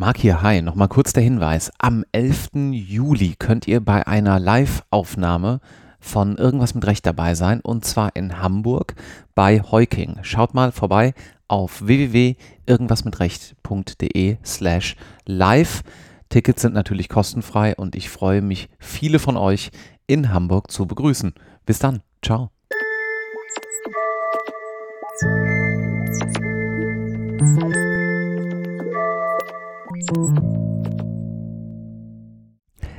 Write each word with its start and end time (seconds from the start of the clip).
Marc 0.00 0.16
hier, 0.16 0.40
hi. 0.40 0.62
Nochmal 0.62 0.88
kurz 0.88 1.12
der 1.12 1.22
Hinweis. 1.22 1.70
Am 1.76 2.06
11. 2.12 2.52
Juli 2.72 3.34
könnt 3.38 3.68
ihr 3.68 3.84
bei 3.84 4.06
einer 4.06 4.40
Live-Aufnahme 4.40 5.60
von 5.98 6.38
Irgendwas 6.38 6.74
mit 6.74 6.86
Recht 6.86 7.04
dabei 7.04 7.34
sein 7.34 7.60
und 7.60 7.84
zwar 7.84 8.16
in 8.16 8.40
Hamburg 8.40 8.94
bei 9.34 9.60
Heuking. 9.60 10.16
Schaut 10.22 10.54
mal 10.54 10.72
vorbei 10.72 11.12
auf 11.48 11.84
www.irgendwasmitrecht.de 11.84 14.38
slash 14.42 14.96
live. 15.26 15.82
Tickets 16.30 16.62
sind 16.62 16.72
natürlich 16.72 17.10
kostenfrei 17.10 17.76
und 17.76 17.94
ich 17.94 18.08
freue 18.08 18.40
mich, 18.40 18.70
viele 18.78 19.18
von 19.18 19.36
euch 19.36 19.70
in 20.06 20.32
Hamburg 20.32 20.70
zu 20.70 20.86
begrüßen. 20.86 21.34
Bis 21.66 21.78
dann. 21.78 22.00
Ciao. 22.22 22.50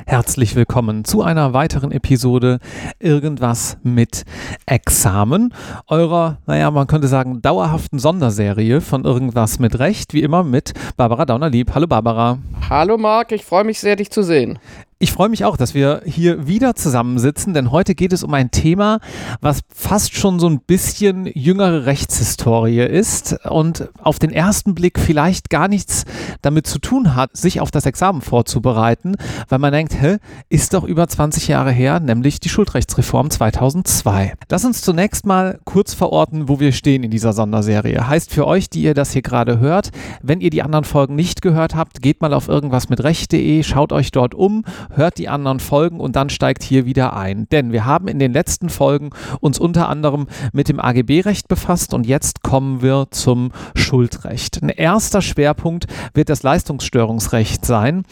Herzlich 0.05 0.55
willkommen 0.55 1.03
zu 1.03 1.23
einer 1.23 1.53
weiteren 1.53 1.91
Episode 1.91 2.59
Irgendwas 2.99 3.77
mit 3.83 4.23
Examen, 4.65 5.53
eurer, 5.87 6.37
naja, 6.45 6.71
man 6.71 6.87
könnte 6.87 7.09
sagen, 7.09 7.41
dauerhaften 7.41 7.99
Sonderserie 7.99 8.79
von 8.79 9.03
Irgendwas 9.03 9.59
mit 9.59 9.79
Recht, 9.79 10.13
wie 10.13 10.21
immer 10.21 10.43
mit 10.43 10.73
Barbara 10.95 11.25
Daunerlieb. 11.25 11.75
Hallo 11.75 11.87
Barbara. 11.87 12.37
Hallo 12.69 12.97
Marc, 12.97 13.33
ich 13.33 13.43
freue 13.43 13.65
mich 13.65 13.81
sehr, 13.81 13.97
dich 13.97 14.09
zu 14.09 14.23
sehen. 14.23 14.59
Ich 15.03 15.13
freue 15.13 15.29
mich 15.29 15.45
auch, 15.45 15.57
dass 15.57 15.73
wir 15.73 16.03
hier 16.05 16.45
wieder 16.45 16.75
zusammensitzen, 16.75 17.55
denn 17.55 17.71
heute 17.71 17.95
geht 17.95 18.13
es 18.13 18.21
um 18.23 18.35
ein 18.35 18.51
Thema, 18.51 18.99
was 19.41 19.61
fast 19.73 20.15
schon 20.15 20.39
so 20.39 20.47
ein 20.47 20.59
bisschen 20.59 21.25
jüngere 21.25 21.87
Rechtshistorie 21.87 22.81
ist 22.81 23.43
und 23.47 23.89
auf 23.99 24.19
den 24.19 24.31
ersten 24.31 24.75
Blick 24.75 24.99
vielleicht 24.99 25.49
gar 25.49 25.67
nichts 25.67 26.05
damit 26.43 26.67
zu 26.67 26.77
tun 26.77 27.15
hat, 27.15 27.35
sich 27.35 27.61
auf 27.61 27.71
das 27.71 27.87
Examen 27.87 28.21
vorzubereiten, 28.21 29.15
weil 29.49 29.57
man 29.57 29.73
denkt, 29.73 29.99
hä, 29.99 30.17
ist 30.49 30.75
doch 30.75 30.83
über 30.83 31.07
20 31.07 31.47
Jahre 31.47 31.71
her, 31.71 31.99
nämlich 31.99 32.39
die 32.39 32.49
Schuldrechtsreform 32.49 33.31
2002. 33.31 34.33
Lass 34.51 34.65
uns 34.65 34.83
zunächst 34.83 35.25
mal 35.25 35.59
kurz 35.65 35.95
verorten, 35.95 36.47
wo 36.47 36.59
wir 36.59 36.73
stehen 36.73 37.01
in 37.01 37.09
dieser 37.09 37.33
Sonderserie. 37.33 38.07
Heißt 38.07 38.31
für 38.31 38.45
euch, 38.45 38.69
die 38.69 38.83
ihr 38.83 38.93
das 38.93 39.13
hier 39.13 39.23
gerade 39.23 39.57
hört, 39.57 39.89
wenn 40.21 40.41
ihr 40.41 40.51
die 40.51 40.61
anderen 40.61 40.85
Folgen 40.85 41.15
nicht 41.15 41.41
gehört 41.41 41.73
habt, 41.73 42.03
geht 42.03 42.21
mal 42.21 42.35
auf 42.35 42.47
irgendwas 42.47 42.87
mit 42.89 43.03
recht.de, 43.03 43.63
schaut 43.63 43.93
euch 43.93 44.11
dort 44.11 44.35
um, 44.35 44.63
hört 44.95 45.17
die 45.17 45.29
anderen 45.29 45.59
Folgen 45.59 45.99
und 45.99 46.15
dann 46.15 46.29
steigt 46.29 46.63
hier 46.63 46.85
wieder 46.85 47.15
ein. 47.15 47.47
Denn 47.49 47.71
wir 47.71 47.85
haben 47.85 48.07
in 48.07 48.19
den 48.19 48.33
letzten 48.33 48.69
Folgen 48.69 49.11
uns 49.39 49.59
unter 49.59 49.89
anderem 49.89 50.27
mit 50.53 50.69
dem 50.69 50.79
AGB-Recht 50.79 51.47
befasst 51.47 51.93
und 51.93 52.05
jetzt 52.05 52.43
kommen 52.43 52.81
wir 52.81 53.07
zum 53.11 53.51
Schuldrecht. 53.75 54.61
Ein 54.61 54.69
erster 54.69 55.21
Schwerpunkt 55.21 55.87
wird 56.13 56.29
das 56.29 56.43
Leistungsstörungsrecht 56.43 57.65
sein. 57.65 58.03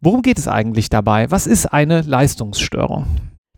Worum 0.00 0.22
geht 0.22 0.38
es 0.38 0.48
eigentlich 0.48 0.88
dabei? 0.88 1.30
Was 1.30 1.46
ist 1.46 1.66
eine 1.66 2.02
Leistungsstörung? 2.02 3.06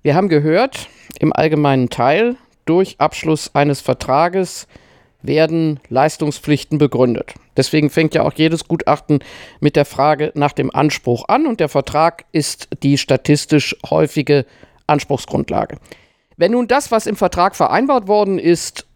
Wir 0.03 0.15
haben 0.15 0.29
gehört, 0.29 0.89
im 1.21 1.33
allgemeinen 1.33 1.89
Teil, 1.89 2.37
durch 2.65 2.97
Abschluss 2.99 3.55
eines 3.55 3.81
Vertrages 3.81 4.67
werden 5.23 5.81
Leistungspflichten 5.89 6.79
begründet. 6.79 7.35
Deswegen 7.57 7.91
fängt 7.91 8.15
ja 8.15 8.23
auch 8.23 8.33
jedes 8.35 8.67
Gutachten 8.67 9.21
mit 9.61 9.77
der 9.77 9.85
Frage 9.85 10.33
nach 10.35 10.53
dem 10.53 10.75
Anspruch 10.75 11.25
an 11.29 11.47
und 11.47 11.61
der 11.61 11.69
Vertrag 11.69 12.25
ist 12.33 12.69
die 12.83 12.99
statistisch 12.99 13.77
häufige 13.89 14.47
Anspruchsgrundlage. 14.87 15.79
Wenn 16.37 16.53
nun 16.53 16.69
das, 16.69 16.91
was 16.91 17.07
im 17.07 17.17
Vertrag 17.17 17.55
vereinbart 17.55 18.09
worden 18.09 18.39
ist, 18.39 18.87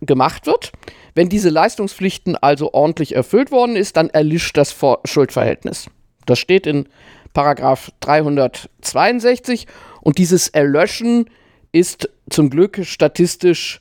gemacht 0.00 0.46
wird, 0.46 0.72
wenn 1.14 1.28
diese 1.28 1.50
Leistungspflichten 1.50 2.36
also 2.36 2.72
ordentlich 2.72 3.14
erfüllt 3.14 3.50
worden 3.50 3.76
ist, 3.76 3.96
dann 3.96 4.10
erlischt 4.10 4.56
das 4.56 4.76
Schuldverhältnis. 5.04 5.88
Das 6.26 6.38
steht 6.38 6.66
in 6.66 6.88
Paragraph 7.32 7.90
362 8.00 9.66
und 10.00 10.18
dieses 10.18 10.48
Erlöschen 10.48 11.30
ist 11.72 12.08
zum 12.30 12.50
Glück 12.50 12.80
statistisch 12.82 13.80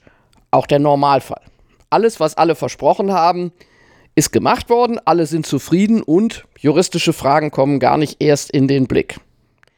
auch 0.52 0.68
der 0.68 0.80
Normalfall. 0.80 1.42
Alles, 1.90 2.20
was 2.20 2.36
alle 2.36 2.56
versprochen 2.56 3.14
haben, 3.14 3.52
ist 4.18 4.32
gemacht 4.32 4.72
worden, 4.72 5.00
alle 5.06 5.28
sind 5.28 5.46
zufrieden 5.46 6.02
und 6.02 6.46
juristische 6.58 7.14
Fragen 7.14 7.52
kommen 7.52 7.80
gar 7.80 8.00
nicht 8.00 8.20
erst 8.20 8.50
in 8.50 8.68
den 8.68 8.88
Blick. 8.88 9.20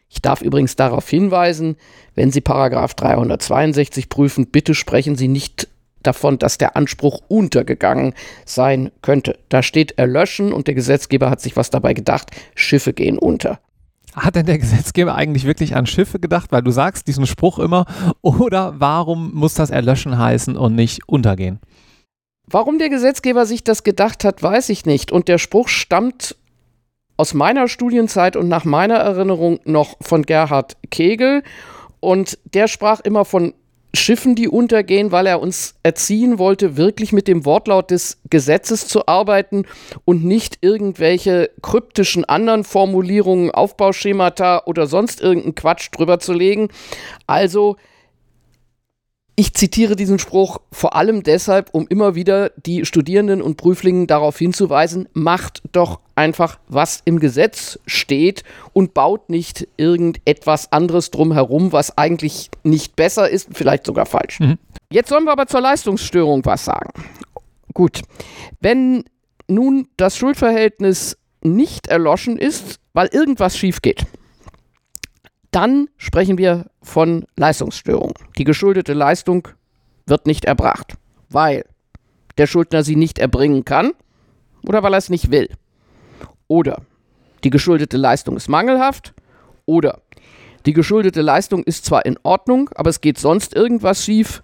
Ich 0.10 0.22
darf 0.22 0.42
übrigens 0.42 0.78
darauf 0.78 1.10
hinweisen, 1.10 1.76
wenn 2.16 2.32
Sie 2.32 2.40
Paragraph 2.40 2.94
362 2.94 4.08
prüfen, 4.08 4.48
bitte 4.48 4.76
sprechen 4.76 5.18
Sie 5.18 5.28
nicht 5.28 5.68
davon, 6.04 6.40
dass 6.40 6.58
der 6.58 6.78
Anspruch 6.78 7.22
untergegangen 7.28 8.14
sein 8.46 8.92
könnte. 9.02 9.38
Da 9.50 9.62
steht 9.62 9.98
erlöschen 9.98 10.54
und 10.54 10.68
der 10.68 10.74
Gesetzgeber 10.74 11.30
hat 11.30 11.42
sich 11.42 11.58
was 11.58 11.70
dabei 11.70 11.94
gedacht, 11.94 12.32
Schiffe 12.56 12.94
gehen 12.94 13.20
unter. 13.20 13.60
Hat 14.16 14.36
denn 14.36 14.46
der 14.46 14.58
Gesetzgeber 14.58 15.16
eigentlich 15.16 15.44
wirklich 15.44 15.76
an 15.76 15.86
Schiffe 15.86 16.18
gedacht? 16.18 16.54
Weil 16.54 16.64
du 16.64 16.72
sagst 16.72 17.08
diesen 17.08 17.28
Spruch 17.28 17.60
immer. 17.60 17.86
Oder 18.22 18.76
warum 18.80 19.34
muss 19.34 19.54
das 19.54 19.70
erlöschen 19.70 20.18
heißen 20.18 20.56
und 20.56 20.76
nicht 20.76 21.08
untergehen? 21.08 21.60
Warum 22.52 22.80
der 22.80 22.90
Gesetzgeber 22.90 23.46
sich 23.46 23.64
das 23.64 23.84
gedacht 23.84 24.24
hat, 24.24 24.42
weiß 24.42 24.70
ich 24.70 24.88
nicht. 24.88 25.12
Und 25.12 25.28
der 25.28 25.38
Spruch 25.38 25.68
stammt 25.68 26.36
aus 27.16 27.36
meiner 27.36 27.68
Studienzeit 27.68 28.36
und 28.36 28.48
nach 28.48 28.66
meiner 28.66 28.96
Erinnerung 28.96 29.60
noch 29.66 29.98
von 30.02 30.24
Gerhard 30.24 30.76
Kegel. 30.90 31.44
Und 32.00 32.40
der 32.46 32.68
sprach 32.68 33.02
immer 33.02 33.24
von 33.24 33.54
Schiffen, 33.94 34.34
die 34.34 34.48
untergehen, 34.48 35.12
weil 35.12 35.28
er 35.28 35.42
uns 35.42 35.76
erziehen 35.84 36.40
wollte, 36.40 36.76
wirklich 36.76 37.12
mit 37.12 37.28
dem 37.28 37.46
Wortlaut 37.46 37.92
des 37.92 38.20
Gesetzes 38.30 38.88
zu 38.88 39.08
arbeiten 39.08 39.66
und 40.06 40.24
nicht 40.24 40.58
irgendwelche 40.62 41.52
kryptischen 41.62 42.26
anderen 42.26 42.64
Formulierungen, 42.64 43.52
Aufbauschemata 43.52 44.64
oder 44.66 44.88
sonst 44.88 45.22
irgendeinen 45.22 45.56
Quatsch 45.56 45.90
drüber 45.92 46.20
zu 46.20 46.34
legen. 46.34 46.70
Also 47.28 47.78
ich 49.40 49.54
zitiere 49.54 49.96
diesen 49.96 50.20
Spruch 50.20 50.58
vor 50.70 50.98
allem 50.98 51.24
deshalb, 51.24 51.70
um 51.72 51.88
immer 51.88 52.14
wieder 52.14 52.50
die 52.58 52.86
Studierenden 52.86 53.42
und 53.42 53.56
Prüflingen 53.56 54.06
darauf 54.06 54.38
hinzuweisen, 54.38 55.08
macht 55.14 55.62
doch 55.72 56.02
einfach, 56.14 56.60
was 56.68 57.02
im 57.06 57.22
Gesetz 57.22 57.80
steht 57.86 58.44
und 58.74 58.94
baut 58.94 59.30
nicht 59.30 59.66
irgendetwas 59.78 60.74
anderes 60.74 61.10
drumherum, 61.10 61.72
was 61.72 61.98
eigentlich 61.98 62.50
nicht 62.64 62.98
besser 62.98 63.30
ist, 63.30 63.48
vielleicht 63.54 63.86
sogar 63.86 64.06
falsch. 64.06 64.42
Mhm. 64.42 64.58
Jetzt 64.92 65.08
sollen 65.08 65.24
wir 65.24 65.32
aber 65.32 65.48
zur 65.48 65.62
Leistungsstörung 65.62 66.44
was 66.44 66.66
sagen. 66.66 66.92
Gut, 67.74 68.02
wenn 68.60 69.06
nun 69.48 69.88
das 69.96 70.18
Schuldverhältnis 70.18 71.18
nicht 71.42 71.88
erloschen 71.88 72.38
ist, 72.38 72.82
weil 72.92 73.08
irgendwas 73.14 73.58
schief 73.58 73.82
geht, 73.82 74.06
dann 75.52 75.90
sprechen 75.98 76.38
wir 76.38 76.68
von 76.82 77.26
Leistungsstörung. 77.36 78.14
Die 78.38 78.44
geschuldete 78.44 78.94
Leistung 78.94 79.48
wird 80.06 80.28
nicht 80.28 80.46
erbracht, 80.46 80.96
weil 81.30 81.66
der 82.38 82.48
Schuldner 82.48 82.84
sie 82.84 82.96
nicht 82.96 83.20
erbringen 83.20 83.66
kann 83.66 83.92
oder 84.66 84.84
weil 84.84 84.94
er 84.94 85.00
es 85.00 85.10
nicht 85.10 85.32
will. 85.32 85.50
Oder 86.48 86.82
die 87.44 87.50
geschuldete 87.50 87.98
Leistung 87.98 88.38
ist 88.38 88.50
mangelhaft 88.50 89.14
oder 89.66 90.02
die 90.66 90.74
geschuldete 90.74 91.22
Leistung 91.22 91.64
ist 91.64 91.86
zwar 91.86 92.06
in 92.06 92.18
Ordnung, 92.24 92.70
aber 92.76 92.90
es 92.90 93.02
geht 93.02 93.18
sonst 93.18 93.56
irgendwas 93.56 94.04
schief. 94.04 94.44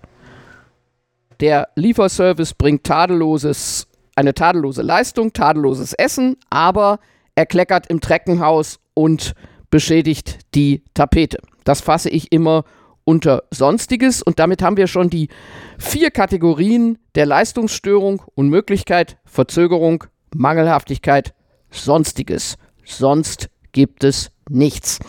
Der 1.42 1.68
Lieferservice 1.76 2.54
bringt 2.54 2.86
tadelloses, 2.86 3.88
eine 4.16 4.34
tadellose 4.34 4.82
Leistung, 4.82 5.34
tadelloses 5.34 5.94
Essen, 5.94 6.38
aber 6.50 7.00
er 7.36 7.46
kleckert 7.46 7.88
im 7.88 8.00
Treppenhaus 8.00 8.80
und 8.94 9.34
beschädigt 9.70 10.40
die 10.53 10.84
Tapete. 10.94 11.40
Das 11.64 11.81
fasse 11.81 12.09
ich 12.09 12.31
immer 12.31 12.64
unter 13.06 13.44
Sonstiges 13.52 14.22
und 14.22 14.40
damit 14.40 14.62
haben 14.62 14.78
wir 14.78 14.88
schon 14.88 15.09
die 15.09 15.30
vier 15.78 16.12
Kategorien 16.12 16.98
der 17.14 17.26
Leistungsstörung, 17.26 18.22
Unmöglichkeit, 18.34 19.18
Verzögerung, 19.26 20.06
Mangelhaftigkeit, 20.34 21.34
Sonstiges. 21.70 22.58
Sonst 22.84 23.50
gibt 23.72 24.03
es 24.03 24.32
nichts. 24.50 25.00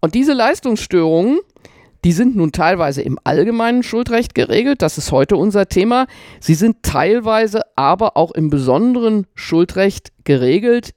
Und 0.00 0.14
diese 0.14 0.32
Leistungsstörungen, 0.32 1.38
die 2.04 2.12
sind 2.12 2.36
nun 2.36 2.52
teilweise 2.52 3.02
im 3.02 3.18
allgemeinen 3.24 3.82
Schuldrecht 3.82 4.34
geregelt, 4.34 4.82
das 4.82 4.98
ist 4.98 5.12
heute 5.12 5.36
unser 5.36 5.68
Thema. 5.68 6.06
Sie 6.40 6.54
sind 6.54 6.82
teilweise 6.82 7.62
aber 7.76 8.16
auch 8.16 8.32
im 8.32 8.50
besonderen 8.50 9.26
Schuldrecht 9.34 10.12
geregelt 10.24 10.94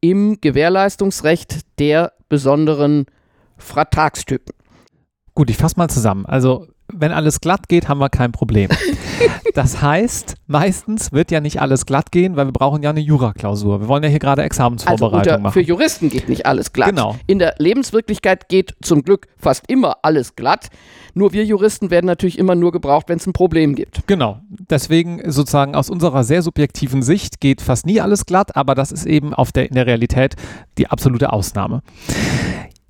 im 0.00 0.40
Gewährleistungsrecht 0.40 1.60
der 1.78 2.12
besonderen 2.28 3.06
Vertragstypen. 3.56 4.54
Gut, 5.34 5.50
ich 5.50 5.56
fasse 5.56 5.76
mal 5.78 5.88
zusammen. 5.88 6.26
Also 6.26 6.68
wenn 6.96 7.12
alles 7.12 7.40
glatt 7.40 7.68
geht, 7.68 7.88
haben 7.88 7.98
wir 7.98 8.08
kein 8.08 8.32
Problem. 8.32 8.70
Das 9.54 9.80
heißt, 9.80 10.34
meistens 10.48 11.12
wird 11.12 11.30
ja 11.30 11.40
nicht 11.40 11.60
alles 11.60 11.86
glatt 11.86 12.10
gehen, 12.10 12.34
weil 12.34 12.46
wir 12.46 12.52
brauchen 12.52 12.82
ja 12.82 12.90
eine 12.90 12.98
Juraklausur. 12.98 13.80
Wir 13.80 13.86
wollen 13.86 14.02
ja 14.02 14.08
hier 14.08 14.18
gerade 14.18 14.42
Examensvorbereitung 14.42 15.32
also 15.32 15.42
machen. 15.42 15.52
Für 15.52 15.60
Juristen 15.60 16.10
geht 16.10 16.28
nicht 16.28 16.44
alles 16.44 16.72
glatt. 16.72 16.88
Genau. 16.88 17.16
In 17.28 17.38
der 17.38 17.54
Lebenswirklichkeit 17.58 18.48
geht 18.48 18.74
zum 18.82 19.02
Glück 19.02 19.28
fast 19.38 19.70
immer 19.70 19.98
alles 20.02 20.34
glatt. 20.34 20.70
Nur 21.14 21.32
wir 21.32 21.44
Juristen 21.44 21.90
werden 21.90 22.06
natürlich 22.06 22.36
immer 22.36 22.56
nur 22.56 22.72
gebraucht, 22.72 23.08
wenn 23.08 23.18
es 23.18 23.26
ein 23.28 23.32
Problem 23.32 23.76
gibt. 23.76 24.04
Genau. 24.08 24.40
Deswegen 24.48 25.22
sozusagen 25.30 25.76
aus 25.76 25.88
unserer 25.88 26.24
sehr 26.24 26.42
subjektiven 26.42 27.02
Sicht 27.02 27.40
geht 27.40 27.62
fast 27.62 27.86
nie 27.86 28.00
alles 28.00 28.26
glatt, 28.26 28.56
aber 28.56 28.74
das 28.74 28.90
ist 28.90 29.06
eben 29.06 29.32
auf 29.32 29.52
der, 29.52 29.68
in 29.68 29.76
der 29.76 29.86
Realität 29.86 30.34
die 30.78 30.88
absolute 30.88 31.32
Ausnahme. 31.32 31.82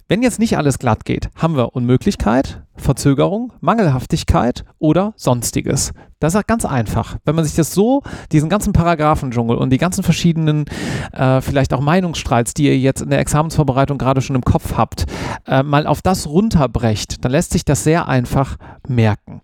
Wenn 0.06 0.22
jetzt 0.22 0.38
nicht 0.38 0.58
alles 0.58 0.78
glatt 0.78 1.06
geht, 1.06 1.30
haben 1.34 1.56
wir 1.56 1.74
Unmöglichkeit, 1.74 2.62
Verzögerung, 2.76 3.54
Mangelhaftigkeit 3.60 4.66
oder 4.78 5.14
sonstiges. 5.16 5.94
Das 6.20 6.34
ist 6.34 6.46
ganz 6.46 6.66
einfach. 6.66 7.16
Wenn 7.24 7.34
man 7.34 7.46
sich 7.46 7.54
das 7.54 7.72
so, 7.72 8.02
diesen 8.30 8.50
ganzen 8.50 8.74
Paragraphendschungel 8.74 9.56
und 9.56 9.70
die 9.70 9.78
ganzen 9.78 10.04
verschiedenen, 10.04 10.66
äh, 11.12 11.40
vielleicht 11.40 11.72
auch 11.72 11.80
Meinungsstreits, 11.80 12.52
die 12.52 12.64
ihr 12.64 12.78
jetzt 12.78 13.00
in 13.00 13.08
der 13.08 13.18
Examensvorbereitung 13.18 13.96
gerade 13.96 14.20
schon 14.20 14.36
im 14.36 14.44
Kopf 14.44 14.74
habt, 14.76 15.06
äh, 15.46 15.62
mal 15.62 15.86
auf 15.86 16.02
das 16.02 16.26
runterbrecht, 16.26 17.24
dann 17.24 17.32
lässt 17.32 17.52
sich 17.52 17.64
das 17.64 17.82
sehr 17.82 18.06
einfach 18.06 18.56
merken. 18.86 19.40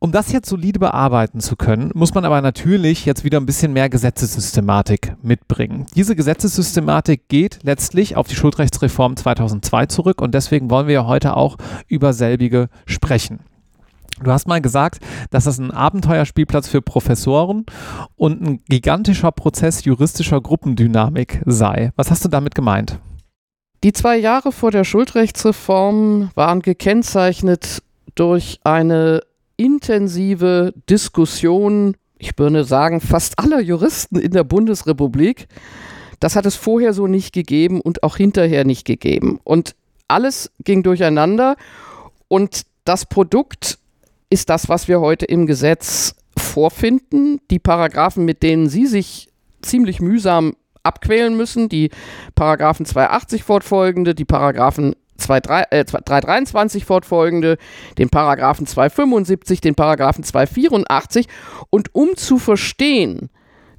Um 0.00 0.12
das 0.12 0.30
jetzt 0.30 0.48
solide 0.48 0.78
bearbeiten 0.78 1.40
zu 1.40 1.56
können, 1.56 1.90
muss 1.92 2.14
man 2.14 2.24
aber 2.24 2.40
natürlich 2.40 3.04
jetzt 3.04 3.24
wieder 3.24 3.40
ein 3.40 3.46
bisschen 3.46 3.72
mehr 3.72 3.88
Gesetzessystematik 3.88 5.16
mitbringen. 5.22 5.86
Diese 5.96 6.14
Gesetzessystematik 6.14 7.26
geht 7.26 7.58
letztlich 7.64 8.16
auf 8.16 8.28
die 8.28 8.36
Schuldrechtsreform 8.36 9.16
2002 9.16 9.86
zurück 9.86 10.22
und 10.22 10.34
deswegen 10.34 10.70
wollen 10.70 10.86
wir 10.86 10.94
ja 10.94 11.06
heute 11.06 11.36
auch 11.36 11.56
über 11.88 12.12
selbige 12.12 12.68
sprechen. 12.86 13.40
Du 14.22 14.30
hast 14.30 14.46
mal 14.46 14.60
gesagt, 14.60 15.00
dass 15.30 15.44
das 15.44 15.58
ein 15.58 15.72
Abenteuerspielplatz 15.72 16.68
für 16.68 16.80
Professoren 16.80 17.66
und 18.14 18.40
ein 18.40 18.60
gigantischer 18.68 19.32
Prozess 19.32 19.84
juristischer 19.84 20.40
Gruppendynamik 20.40 21.42
sei. 21.44 21.90
Was 21.96 22.12
hast 22.12 22.24
du 22.24 22.28
damit 22.28 22.54
gemeint? 22.54 23.00
Die 23.82 23.92
zwei 23.92 24.16
Jahre 24.16 24.52
vor 24.52 24.70
der 24.70 24.84
Schuldrechtsreform 24.84 26.30
waren 26.36 26.62
gekennzeichnet 26.62 27.82
durch 28.14 28.60
eine 28.62 29.22
intensive 29.58 30.72
Diskussion, 30.88 31.96
ich 32.16 32.38
würde 32.38 32.64
sagen, 32.64 33.02
fast 33.02 33.38
aller 33.38 33.60
Juristen 33.60 34.18
in 34.18 34.32
der 34.32 34.44
Bundesrepublik. 34.44 35.48
Das 36.20 36.34
hat 36.34 36.46
es 36.46 36.56
vorher 36.56 36.94
so 36.94 37.06
nicht 37.06 37.34
gegeben 37.34 37.80
und 37.80 38.02
auch 38.02 38.16
hinterher 38.16 38.64
nicht 38.64 38.86
gegeben. 38.86 39.38
Und 39.44 39.76
alles 40.08 40.50
ging 40.64 40.82
durcheinander 40.82 41.56
und 42.28 42.62
das 42.84 43.04
Produkt 43.04 43.78
ist 44.30 44.48
das, 44.48 44.68
was 44.68 44.88
wir 44.88 45.00
heute 45.00 45.26
im 45.26 45.46
Gesetz 45.46 46.14
vorfinden. 46.36 47.40
Die 47.50 47.58
Paragraphen, 47.58 48.24
mit 48.24 48.42
denen 48.42 48.68
Sie 48.68 48.86
sich 48.86 49.28
ziemlich 49.60 50.00
mühsam 50.00 50.54
abquälen 50.82 51.36
müssen, 51.36 51.68
die 51.68 51.90
Paragraphen 52.34 52.86
280 52.86 53.42
fortfolgende, 53.42 54.14
die 54.14 54.24
Paragraphen 54.24 54.94
323 55.18 56.82
äh, 56.82 56.86
fortfolgende, 56.86 57.58
den 57.98 58.08
Paragraphen 58.08 58.66
275, 58.66 59.60
den 59.60 59.74
Paragraphen 59.74 60.24
284 60.24 61.26
und 61.70 61.94
um 61.94 62.16
zu 62.16 62.38
verstehen, 62.38 63.30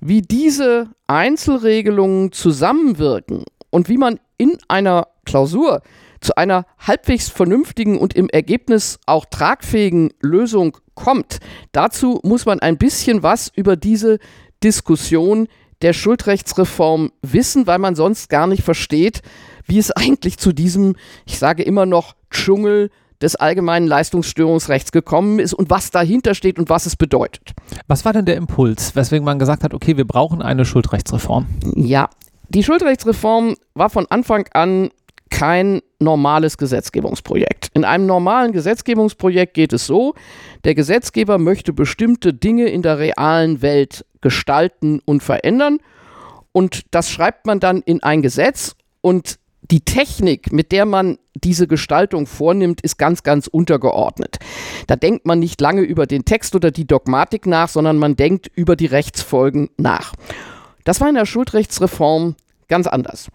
wie 0.01 0.21
diese 0.21 0.89
Einzelregelungen 1.07 2.31
zusammenwirken 2.31 3.44
und 3.69 3.89
wie 3.89 3.97
man 3.97 4.19
in 4.38 4.57
einer 4.68 5.07
Klausur 5.25 5.81
zu 6.21 6.36
einer 6.36 6.65
halbwegs 6.80 7.30
vernünftigen 7.30 7.97
und 7.97 8.13
im 8.13 8.30
Ergebnis 8.30 9.00
auch 9.06 9.25
tragfähigen 9.25 10.12
Lösung 10.21 10.77
kommt. 10.95 11.39
Dazu 11.71 12.19
muss 12.24 12.45
man 12.45 12.59
ein 12.59 12.77
bisschen 12.77 13.24
was 13.24 13.51
über 13.56 13.75
diese 13.75 14.19
Diskussion 14.63 15.47
der 15.81 15.94
Schuldrechtsreform 15.94 17.12
wissen, 17.21 17.68
weil 17.68 17.80
man 17.80 17.95
sonst 17.95 18.30
gar 18.30 18.47
nicht 18.47 18.63
versteht, 18.63 19.21
wie 19.69 19.80
es 19.80 19.92
eigentlich 19.92 20.38
zu 20.38 20.54
diesem, 20.54 20.95
ich 21.25 21.39
sage 21.39 21.63
immer 21.63 21.86
noch, 21.86 22.16
Dschungel 22.31 22.89
des 23.21 23.36
allgemeinen 23.36 23.88
Leistungsstörungsrechts 23.88 24.92
gekommen 24.92 25.39
ist 25.39 25.54
und 25.54 25.69
was 25.69 25.92
dahinter 25.92 26.36
steht 26.36 26.57
und 26.57 26.69
was 26.69 26.86
es 26.86 26.95
bedeutet. 26.95 27.54
Was 27.88 28.06
war 28.06 28.13
denn 28.13 28.25
der 28.25 28.38
Impuls, 28.38 28.95
weswegen 28.95 29.25
man 29.25 29.39
gesagt 29.39 29.63
hat, 29.63 29.74
okay, 29.74 29.98
wir 29.98 30.07
brauchen 30.07 30.42
eine 30.42 30.66
Schuldrechtsreform? 30.66 31.45
Ja, 31.75 32.10
die 32.48 32.63
Schuldrechtsreform 32.63 33.56
war 33.74 33.89
von 33.89 34.07
Anfang 34.10 34.48
an 34.54 34.89
kein 35.30 35.81
normales 36.00 36.57
Gesetzgebungsprojekt. 36.57 37.69
In 37.74 37.86
einem 37.86 38.06
normalen 38.06 38.51
Gesetzgebungsprojekt 38.51 39.54
geht 39.54 39.74
es 39.74 39.86
so, 39.86 40.15
der 40.63 40.74
Gesetzgeber 40.74 41.38
möchte 41.38 41.74
bestimmte 41.74 42.33
Dinge 42.33 42.68
in 42.69 42.81
der 42.81 42.98
realen 42.98 43.62
Welt 43.62 44.06
gestalten 44.22 45.01
und 45.06 45.22
verändern 45.22 45.80
und 46.51 46.83
das 46.92 47.10
schreibt 47.10 47.45
man 47.45 47.60
dann 47.60 47.81
in 47.81 48.01
ein 48.01 48.22
Gesetz 48.22 48.75
und 49.01 49.39
die 49.71 49.81
Technik, 49.81 50.51
mit 50.51 50.71
der 50.71 50.86
man 50.86 51.18
diese 51.36 51.68
Gestaltung 51.68 52.25
vornimmt, 52.25 52.81
ist 52.81 52.98
ganz, 52.98 53.21
ganz 53.24 53.48
untergeordnet. 53.48 54.39
Da 54.88 54.95
denkt 54.95 55.25
man 55.25 55.39
nicht 55.39 55.60
lange 55.62 55.81
über 55.81 56.07
den 56.07 56.25
Text 56.25 56.56
oder 56.56 56.71
die 56.71 56.88
Dogmatik 56.88 57.45
nach, 57.45 57.69
sondern 57.69 57.98
man 57.98 58.16
denkt 58.16 58.50
über 58.56 58.75
die 58.75 58.88
Rechtsfolgen 58.88 59.69
nach. 59.77 60.13
Das 60.83 61.00
war 61.01 61.10
in 61.10 61.16
der 61.16 61.25
Schuldrechtsreform 61.25 62.36
ganz 62.68 62.86
anders. 62.88 63.30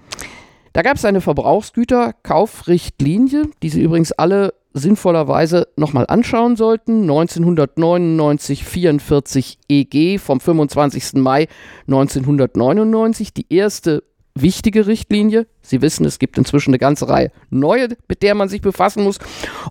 Da 0.72 0.82
gab 0.82 0.96
es 0.96 1.04
eine 1.04 1.20
Verbrauchsgüterkaufrichtlinie, 1.20 3.44
die 3.62 3.68
Sie 3.68 3.80
übrigens 3.80 4.10
alle 4.10 4.54
sinnvollerweise 4.72 5.68
nochmal 5.76 6.06
anschauen 6.08 6.56
sollten. 6.56 7.02
1999 7.02 8.64
44 8.64 9.58
EG 9.68 10.18
vom 10.18 10.40
25. 10.40 11.12
Mai 11.14 11.46
1999, 11.86 13.32
die 13.32 13.46
erste 13.54 14.02
wichtige 14.34 14.86
Richtlinie. 14.86 15.46
Sie 15.62 15.80
wissen, 15.82 16.04
es 16.04 16.18
gibt 16.18 16.38
inzwischen 16.38 16.70
eine 16.70 16.78
ganze 16.78 17.08
Reihe 17.08 17.30
neue, 17.50 17.88
mit 18.08 18.22
der 18.22 18.34
man 18.34 18.48
sich 18.48 18.60
befassen 18.60 19.04
muss. 19.04 19.18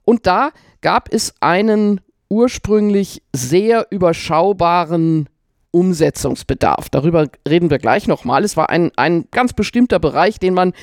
Und 0.06 0.26
da 0.26 0.52
gab 0.82 1.14
es 1.14 1.34
einen 1.40 2.02
ursprünglich 2.30 3.22
sehr 3.34 3.88
überschaubaren 3.92 5.30
Umsetzungsbedarf. 5.72 6.90
Darüber 6.90 7.28
reden 7.48 7.70
wir 7.70 7.80
gleich 7.80 8.08
nochmal. 8.08 8.44
Es 8.44 8.56
war 8.56 8.70
ein, 8.70 8.92
ein 8.96 9.26
ganz 9.32 9.54
bestimmter 9.54 10.00
Bereich, 10.00 10.40
den 10.40 10.54
man 10.54 10.74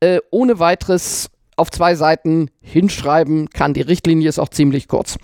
äh, 0.00 0.18
ohne 0.30 0.58
weiteres 0.58 1.30
auf 1.56 1.70
zwei 1.70 1.94
Seiten 1.94 2.50
hinschreiben 2.60 3.50
kann. 3.50 3.74
Die 3.74 3.82
Richtlinie 3.82 4.28
ist 4.28 4.38
auch 4.38 4.50
ziemlich 4.50 4.88
kurz. 4.88 5.18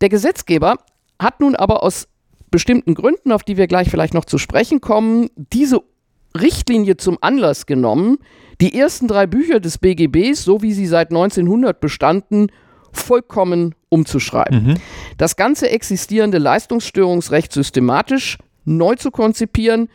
Der 0.00 0.08
Gesetzgeber 0.08 0.76
hat 1.18 1.40
nun 1.40 1.54
aber 1.56 1.82
aus 1.82 2.08
bestimmten 2.50 2.94
Gründen, 2.94 3.32
auf 3.32 3.42
die 3.42 3.56
wir 3.56 3.66
gleich 3.66 3.88
vielleicht 3.88 4.14
noch 4.14 4.24
zu 4.24 4.38
sprechen 4.38 4.80
kommen, 4.80 5.28
diese 5.36 5.82
Richtlinie 6.38 6.96
zum 6.96 7.18
Anlass 7.20 7.66
genommen, 7.66 8.18
die 8.60 8.78
ersten 8.78 9.08
drei 9.08 9.26
Bücher 9.26 9.60
des 9.60 9.78
BGBs, 9.78 10.44
so 10.44 10.62
wie 10.62 10.72
sie 10.72 10.86
seit 10.86 11.10
1900 11.10 11.80
bestanden, 11.80 12.48
vollkommen 12.92 13.74
umzuschreiben. 13.88 14.66
Mhm. 14.66 14.74
Das 15.18 15.36
ganze 15.36 15.70
existierende 15.70 16.38
Leistungsstörungsrecht 16.38 17.52
systematisch 17.52 18.38
neu 18.64 18.94
zu 18.94 19.10
konzipieren, 19.10 19.88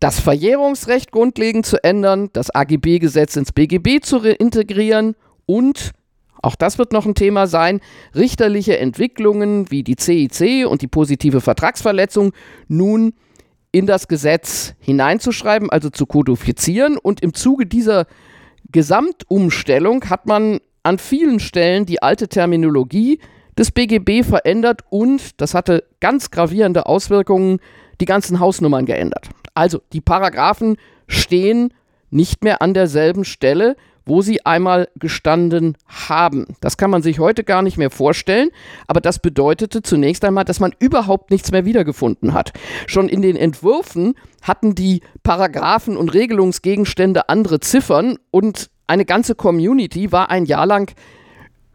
das 0.00 0.20
Verjährungsrecht 0.20 1.10
grundlegend 1.10 1.66
zu 1.66 1.82
ändern, 1.82 2.30
das 2.32 2.54
AGB-Gesetz 2.54 3.36
ins 3.36 3.52
BGB 3.52 4.00
zu 4.02 4.18
integrieren 4.18 5.16
und 5.46 5.92
auch 6.40 6.54
das 6.54 6.78
wird 6.78 6.92
noch 6.92 7.04
ein 7.04 7.16
Thema 7.16 7.48
sein, 7.48 7.80
richterliche 8.14 8.78
Entwicklungen 8.78 9.70
wie 9.72 9.82
die 9.82 9.96
CIC 9.96 10.66
und 10.68 10.82
die 10.82 10.86
positive 10.86 11.40
Vertragsverletzung 11.40 12.32
nun 12.68 13.14
in 13.72 13.86
das 13.86 14.08
Gesetz 14.08 14.74
hineinzuschreiben, 14.80 15.70
also 15.70 15.90
zu 15.90 16.06
kodifizieren. 16.06 16.96
Und 16.96 17.22
im 17.22 17.34
Zuge 17.34 17.66
dieser 17.66 18.06
Gesamtumstellung 18.70 20.08
hat 20.08 20.26
man 20.26 20.60
an 20.82 20.98
vielen 20.98 21.40
Stellen 21.40 21.86
die 21.86 22.02
alte 22.02 22.28
Terminologie 22.28 23.20
des 23.58 23.72
BGB 23.72 24.24
verändert 24.24 24.82
und, 24.88 25.40
das 25.40 25.54
hatte 25.54 25.84
ganz 26.00 26.30
gravierende 26.30 26.86
Auswirkungen, 26.86 27.58
die 28.00 28.04
ganzen 28.04 28.40
Hausnummern 28.40 28.86
geändert. 28.86 29.28
Also 29.54 29.80
die 29.92 30.00
Paragraphen 30.00 30.76
stehen 31.08 31.74
nicht 32.10 32.44
mehr 32.44 32.62
an 32.62 32.74
derselben 32.74 33.24
Stelle, 33.24 33.76
wo 34.08 34.22
sie 34.22 34.44
einmal 34.46 34.88
gestanden 34.96 35.76
haben. 35.86 36.46
Das 36.60 36.76
kann 36.76 36.90
man 36.90 37.02
sich 37.02 37.18
heute 37.18 37.44
gar 37.44 37.62
nicht 37.62 37.78
mehr 37.78 37.90
vorstellen, 37.90 38.50
aber 38.86 39.00
das 39.00 39.18
bedeutete 39.20 39.82
zunächst 39.82 40.24
einmal, 40.24 40.44
dass 40.44 40.60
man 40.60 40.74
überhaupt 40.78 41.30
nichts 41.30 41.52
mehr 41.52 41.64
wiedergefunden 41.64 42.32
hat. 42.32 42.52
Schon 42.86 43.08
in 43.08 43.22
den 43.22 43.36
Entwürfen 43.36 44.14
hatten 44.42 44.74
die 44.74 45.02
Paragraphen 45.22 45.96
und 45.96 46.14
Regelungsgegenstände 46.14 47.28
andere 47.28 47.60
Ziffern 47.60 48.16
und 48.30 48.70
eine 48.86 49.04
ganze 49.04 49.34
Community 49.34 50.12
war 50.12 50.30
ein 50.30 50.46
Jahr 50.46 50.66
lang 50.66 50.94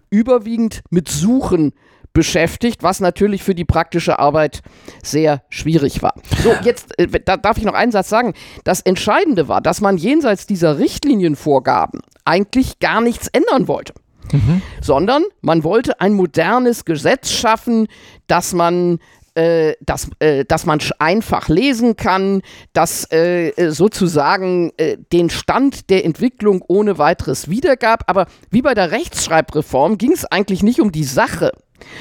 überwiegend 0.10 0.82
mit 0.90 1.10
Suchen 1.10 1.74
beschäftigt, 2.14 2.84
was 2.84 3.00
natürlich 3.00 3.44
für 3.44 3.56
die 3.56 3.66
praktische 3.66 4.20
Arbeit 4.20 4.62
sehr 5.04 5.42
schwierig 5.50 6.02
war. 6.02 6.14
So, 6.44 6.54
jetzt 6.64 6.98
äh, 7.00 7.08
da 7.08 7.38
darf 7.38 7.58
ich 7.58 7.66
noch 7.66 7.74
einen 7.74 7.92
Satz 7.92 8.10
sagen. 8.10 8.34
Das 8.64 8.82
Entscheidende 8.82 9.48
war, 9.48 9.62
dass 9.62 9.82
man 9.82 9.98
jenseits 9.98 10.46
dieser 10.48 10.80
Richtlinienvorgaben 10.80 12.02
eigentlich 12.26 12.80
gar 12.80 13.02
nichts 13.02 13.28
ändern 13.28 13.68
wollte. 13.68 13.94
mhm. 14.32 14.62
sondern 14.82 15.24
man 15.42 15.64
wollte 15.64 16.00
ein 16.00 16.14
modernes 16.14 16.86
Gesetz 16.86 17.32
schaffen, 17.32 17.88
dass 18.28 18.54
man 18.54 19.00
äh, 19.36 19.74
dass, 19.82 20.10
äh, 20.20 20.46
dass 20.46 20.68
man 20.68 20.80
einfach 21.00 21.50
lesen 21.50 21.96
kann, 21.96 22.42
dass 22.74 23.12
äh, 23.12 23.72
sozusagen 23.72 24.72
äh, 24.78 24.98
den 25.12 25.32
Stand 25.32 25.90
der 25.90 26.06
Entwicklung 26.06 26.64
ohne 26.68 27.00
weiteres 27.00 27.50
wiedergab. 27.50 28.04
Aber 28.06 28.28
wie 28.52 28.62
bei 28.62 28.76
der 28.76 28.92
Rechtschreibreform 28.92 29.98
ging 29.98 30.12
es 30.12 30.26
eigentlich 30.26 30.62
nicht 30.62 30.80
um 30.80 30.92
die 30.92 31.04
Sache, 31.04 31.52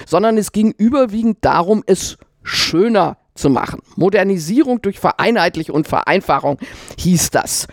sondern 0.07 0.39
es 0.39 0.53
ging 0.53 0.73
überwiegend 0.77 1.39
darum, 1.43 1.83
es 1.87 2.19
schöner 2.43 3.17
zu 3.35 3.51
machen. 3.51 3.81
Modernisierung 3.97 4.83
durch 4.83 4.99
Vereinheitlichung 4.99 5.75
und 5.75 5.89
Vereinfachung 5.89 6.59
hieß 6.99 7.31
das. 7.31 7.67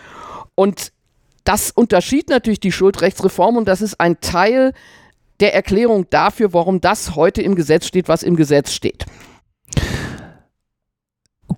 Und 0.55 0.91
das 1.43 1.71
unterschied 1.71 2.29
natürlich 2.29 2.59
die 2.59 2.71
Schuldrechtsreform 2.71 3.57
und 3.57 3.67
das 3.67 3.81
ist 3.81 3.99
ein 3.99 4.21
Teil 4.21 4.73
der 5.39 5.55
Erklärung 5.55 6.05
dafür, 6.09 6.53
warum 6.53 6.81
das 6.81 7.15
heute 7.15 7.41
im 7.41 7.55
Gesetz 7.55 7.85
steht, 7.85 8.07
was 8.07 8.23
im 8.23 8.35
Gesetz 8.35 8.73
steht. 8.73 9.05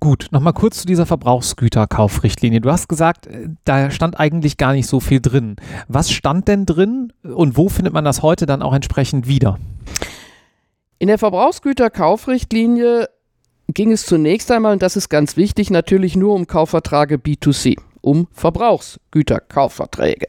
Gut, 0.00 0.28
nochmal 0.32 0.52
kurz 0.52 0.80
zu 0.80 0.86
dieser 0.86 1.06
Verbrauchsgüterkaufrichtlinie. 1.06 2.60
Du 2.60 2.72
hast 2.72 2.88
gesagt, 2.88 3.26
äh, 3.28 3.48
da 3.64 3.90
stand 3.90 4.18
eigentlich 4.18 4.56
gar 4.56 4.72
nicht 4.72 4.88
so 4.88 4.98
viel 4.98 5.20
drin. 5.20 5.56
Was 5.86 6.10
stand 6.10 6.48
denn 6.48 6.66
drin 6.66 7.12
und 7.22 7.56
wo 7.56 7.68
findet 7.68 7.92
man 7.92 8.04
das 8.04 8.22
heute 8.22 8.46
dann 8.46 8.62
auch 8.62 8.74
entsprechend 8.74 9.28
wieder? 9.28 9.58
In 11.02 11.08
der 11.08 11.18
Verbrauchsgüterkaufrichtlinie 11.18 13.08
ging 13.66 13.90
es 13.90 14.06
zunächst 14.06 14.52
einmal, 14.52 14.74
und 14.74 14.82
das 14.82 14.94
ist 14.94 15.08
ganz 15.08 15.36
wichtig, 15.36 15.68
natürlich 15.68 16.14
nur 16.14 16.32
um 16.32 16.46
Kaufverträge 16.46 17.16
B2C, 17.16 17.76
um 18.02 18.28
Verbrauchsgüterkaufverträge. 18.30 20.28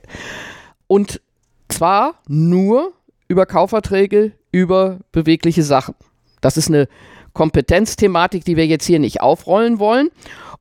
Und 0.87 1.21
zwar 1.69 2.15
nur 2.27 2.91
über 3.27 3.45
Kaufverträge 3.45 4.31
über 4.51 4.97
bewegliche 5.11 5.61
Sachen. 5.61 5.93
Das 6.41 6.57
ist 6.57 6.69
eine 6.69 6.87
Kompetenzthematik, 7.33 8.43
die 8.43 8.57
wir 8.57 8.65
jetzt 8.65 8.85
hier 8.85 8.97
nicht 8.97 9.21
aufrollen 9.21 9.77
wollen. 9.77 10.09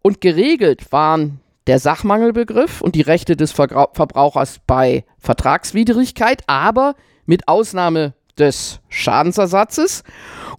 Und 0.03 0.21
geregelt 0.21 0.93
waren 0.93 1.41
der 1.67 1.79
Sachmangelbegriff 1.79 2.83
und 2.83 2.97
die 2.97 3.01
Rechte 3.01 3.35
des 3.35 3.53
Verbrauchers 3.53 4.61
bei 4.67 5.07
Vertragswidrigkeit, 5.17 6.43
aber 6.49 6.97
mit 7.25 7.49
Ausnahme 7.49 8.13
des 8.39 8.81
Schadensersatzes. 8.89 10.03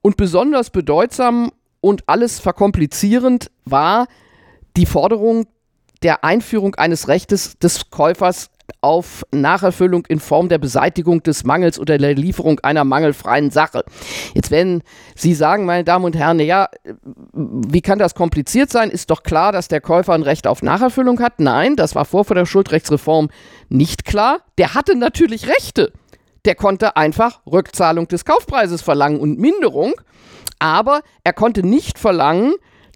Und 0.01 0.17
besonders 0.17 0.69
bedeutsam 0.69 1.51
und 1.81 2.03
alles 2.07 2.39
verkomplizierend 2.39 3.51
war 3.65 4.07
die 4.75 4.85
Forderung 4.85 5.47
der 6.01 6.23
Einführung 6.23 6.75
eines 6.75 7.07
Rechtes 7.07 7.57
des 7.59 7.89
Käufers 7.89 8.49
auf 8.81 9.25
Nacherfüllung 9.31 10.05
in 10.07 10.19
Form 10.19 10.49
der 10.49 10.57
Beseitigung 10.57 11.23
des 11.23 11.43
Mangels 11.43 11.79
oder 11.79 11.97
der 11.97 12.15
Lieferung 12.15 12.59
einer 12.61 12.83
mangelfreien 12.83 13.51
Sache. 13.51 13.83
Jetzt 14.33 14.51
werden 14.51 14.83
Sie 15.15 15.33
sagen, 15.33 15.65
meine 15.65 15.83
Damen 15.83 16.05
und 16.05 16.15
Herren, 16.15 16.39
ja, 16.39 16.69
wie 17.33 17.81
kann 17.81 17.99
das 17.99 18.15
kompliziert 18.15 18.69
sein? 18.69 18.89
Ist 18.89 19.09
doch 19.09 19.23
klar, 19.23 19.51
dass 19.51 19.67
der 19.67 19.81
Käufer 19.81 20.13
ein 20.13 20.23
Recht 20.23 20.47
auf 20.47 20.61
Nacherfüllung 20.61 21.19
hat. 21.21 21.39
Nein, 21.39 21.75
das 21.75 21.95
war 21.95 22.05
vor 22.05 22.23
der 22.23 22.45
Schuldrechtsreform 22.45 23.29
nicht 23.69 24.05
klar. 24.05 24.39
Der 24.57 24.73
hatte 24.73 24.95
natürlich 24.95 25.47
Rechte. 25.47 25.91
Der 26.45 26.55
konnte 26.55 26.95
einfach 26.97 27.41
Rückzahlung 27.45 28.07
des 28.07 28.25
Kaufpreises 28.25 28.81
verlangen 28.81 29.19
und 29.19 29.39
Minderung, 29.39 29.93
aber 30.59 31.01
er 31.23 31.33
konnte 31.33 31.65
nicht 31.65 31.97
verlangen, 31.97 32.53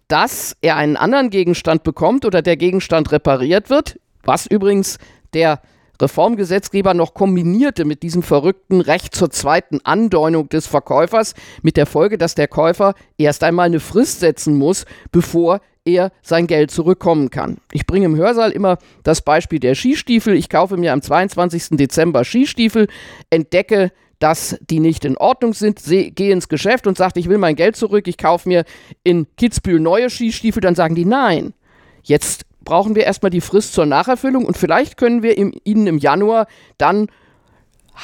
dass 0.08 0.56
er 0.62 0.76
einen 0.76 0.96
anderen 0.96 1.30
Gegenstand 1.30 1.82
bekommt 1.82 2.24
oder 2.24 2.42
der 2.42 2.56
Gegenstand 2.56 3.12
repariert 3.12 3.70
wird, 3.70 3.98
was 4.22 4.46
übrigens 4.46 4.98
der 5.34 5.60
Reformgesetzgeber 6.00 6.94
noch 6.94 7.14
kombinierte 7.14 7.84
mit 7.84 8.02
diesem 8.02 8.22
verrückten 8.22 8.80
Recht 8.80 9.14
zur 9.14 9.30
zweiten 9.30 9.80
Andeunung 9.84 10.48
des 10.48 10.66
Verkäufers, 10.66 11.34
mit 11.62 11.76
der 11.76 11.86
Folge, 11.86 12.18
dass 12.18 12.34
der 12.34 12.48
Käufer 12.48 12.94
erst 13.16 13.42
einmal 13.42 13.66
eine 13.66 13.80
Frist 13.80 14.20
setzen 14.20 14.56
muss, 14.56 14.84
bevor 15.10 15.60
er 15.88 16.12
sein 16.22 16.46
Geld 16.46 16.70
zurückkommen 16.70 17.30
kann. 17.30 17.58
Ich 17.72 17.86
bringe 17.86 18.06
im 18.06 18.16
Hörsaal 18.16 18.50
immer 18.50 18.78
das 19.02 19.22
Beispiel 19.22 19.58
der 19.58 19.74
Skistiefel. 19.74 20.34
Ich 20.34 20.48
kaufe 20.48 20.76
mir 20.76 20.92
am 20.92 21.02
22. 21.02 21.76
Dezember 21.76 22.24
Skistiefel, 22.24 22.88
entdecke, 23.30 23.90
dass 24.18 24.58
die 24.68 24.80
nicht 24.80 25.04
in 25.04 25.16
Ordnung 25.16 25.54
sind, 25.54 25.82
gehe 25.84 26.32
ins 26.32 26.48
Geschäft 26.48 26.86
und 26.86 26.96
sage, 26.96 27.20
ich 27.20 27.28
will 27.28 27.38
mein 27.38 27.56
Geld 27.56 27.76
zurück, 27.76 28.08
ich 28.08 28.18
kaufe 28.18 28.48
mir 28.48 28.64
in 29.04 29.26
Kitzbühel 29.36 29.80
neue 29.80 30.10
Skistiefel, 30.10 30.60
dann 30.60 30.74
sagen 30.74 30.94
die 30.94 31.04
nein. 31.04 31.54
Jetzt 32.02 32.44
brauchen 32.64 32.94
wir 32.94 33.04
erstmal 33.04 33.30
die 33.30 33.40
Frist 33.40 33.72
zur 33.72 33.86
Nacherfüllung 33.86 34.44
und 34.44 34.56
vielleicht 34.56 34.96
können 34.96 35.22
wir 35.22 35.38
im, 35.38 35.52
Ihnen 35.64 35.86
im 35.86 35.98
Januar 35.98 36.46
dann 36.78 37.08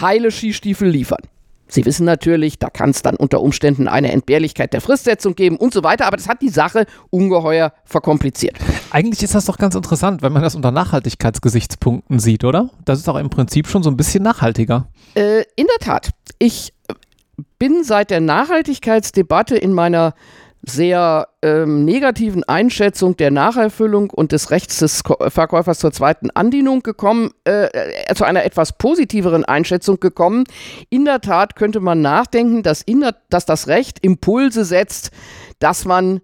heile 0.00 0.30
Skistiefel 0.30 0.88
liefern. 0.88 1.22
Sie 1.68 1.85
wissen 1.85 2.04
natürlich, 2.04 2.59
da 2.59 2.68
kann 2.71 2.90
es 2.90 3.02
dann 3.02 3.16
unter 3.16 3.40
Umständen 3.40 3.88
eine 3.88 4.12
Entbehrlichkeit 4.12 4.73
der 4.73 4.80
Fristsetzung 4.80 5.35
geben 5.35 5.56
und 5.56 5.73
so 5.73 5.83
weiter, 5.83 6.06
aber 6.06 6.16
das 6.16 6.28
hat 6.28 6.42
die 6.42 6.49
Sache 6.49 6.87
ungeheuer 7.11 7.73
verkompliziert. 7.85 8.59
Eigentlich 8.90 9.23
ist 9.23 9.35
das 9.35 9.47
doch 9.47 9.59
ganz 9.59 9.75
interessant, 9.75 10.23
wenn 10.23 10.33
man 10.33 10.42
das 10.42 10.54
unter 10.54 10.71
Nachhaltigkeitsgesichtspunkten 10.71 12.18
sieht, 12.18 12.44
oder? 12.44 12.71
Das 12.85 12.99
ist 12.99 13.09
auch 13.09 13.16
im 13.16 13.30
Prinzip 13.30 13.66
schon 13.66 13.83
so 13.83 13.90
ein 13.90 13.97
bisschen 13.97 14.23
nachhaltiger. 14.23 14.88
Äh, 15.14 15.44
in 15.56 15.66
der 15.66 15.78
Tat. 15.80 16.11
Ich 16.38 16.73
bin 17.59 17.83
seit 17.83 18.11
der 18.11 18.21
Nachhaltigkeitsdebatte 18.21 19.56
in 19.56 19.73
meiner 19.73 20.14
sehr 20.66 21.28
ähm, 21.42 21.85
negativen 21.85 22.44
Einschätzung 22.44 23.16
der 23.16 23.30
Nacherfüllung 23.30 24.11
und 24.11 24.33
des 24.33 24.50
Rechts 24.50 24.78
des 24.78 25.02
Verkäufers 25.28 25.78
zur 25.78 25.92
zweiten 25.92 26.30
Andienung 26.30 26.83
gekommen, 26.83 27.30
äh, 27.47 27.66
äh, 27.66 28.14
zu 28.14 28.25
einer 28.25 28.44
etwas 28.44 28.73
positiveren 28.73 29.44
Einschätzung 29.44 30.00
gekommen. 30.00 30.44
In 30.90 31.04
der 31.04 31.21
Tat 31.21 31.56
könnte 31.56 31.80
man 31.80 32.00
nachdenken, 32.00 32.62
dass, 32.62 32.83
in 32.83 33.04
dass 33.28 33.47
das 33.47 33.68
Recht 33.68 33.99
Impulse 34.00 34.64
setzt, 34.64 35.11
dass 35.59 35.85
man 35.85 36.21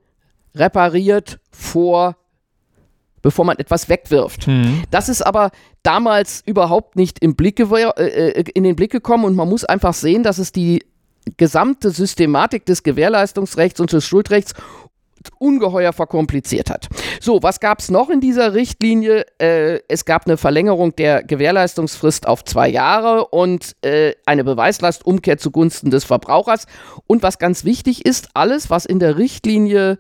repariert 0.55 1.39
vor 1.51 2.17
bevor 3.23 3.45
man 3.45 3.59
etwas 3.59 3.91
wegwirft. 3.91 4.47
Mhm. 4.47 4.83
Das 4.91 5.11
ist 5.11 5.23
aber 5.23 5.51
damals 5.83 6.43
überhaupt 6.47 6.97
nicht 6.97 7.19
im 7.21 7.37
Blick 7.37 7.61
äh, 7.61 7.91
äh, 7.91 8.45
in 8.55 8.65
den 8.65 8.77
Blick 8.77 8.93
gekommen 8.93 9.25
und 9.25 9.37
man 9.37 9.49
muss 9.49 9.65
einfach 9.65 9.95
sehen, 9.95 10.23
dass 10.23 10.39
es 10.39 10.53
die 10.53 10.83
gesamte 11.37 11.91
Systematik 11.91 12.67
des 12.67 12.83
Gewährleistungsrechts 12.83 13.81
und 13.81 13.93
des 13.93 14.05
Schuldrechts 14.05 14.55
ungeheuer 15.39 15.93
verkompliziert 15.93 16.71
hat. 16.71 16.89
So, 17.21 17.43
was 17.43 17.61
gab 17.61 17.81
es 17.81 17.91
noch 17.91 18.09
in 18.09 18.21
dieser 18.21 18.55
Richtlinie? 18.55 19.27
Äh, 19.39 19.81
es 19.89 20.05
gab 20.05 20.27
eine 20.27 20.37
Verlängerung 20.37 20.97
der 20.97 21.23
Gewährleistungsfrist 21.23 22.27
auf 22.27 22.45
zwei 22.45 22.69
Jahre 22.69 23.27
und 23.27 23.77
äh, 23.83 24.15
eine 24.25 24.45
Beweislastumkehr 24.45 25.39
zugunsten 25.39 25.91
des 25.91 26.05
Verbrauchers. 26.05 26.67
Und 27.07 27.23
was 27.23 27.39
ganz 27.39 27.65
wichtig 27.65 28.07
ist, 28.07 28.29
alles, 28.35 28.71
was 28.71 28.87
in 28.87 28.99
der 28.99 29.19
Richtlinie 29.19 29.99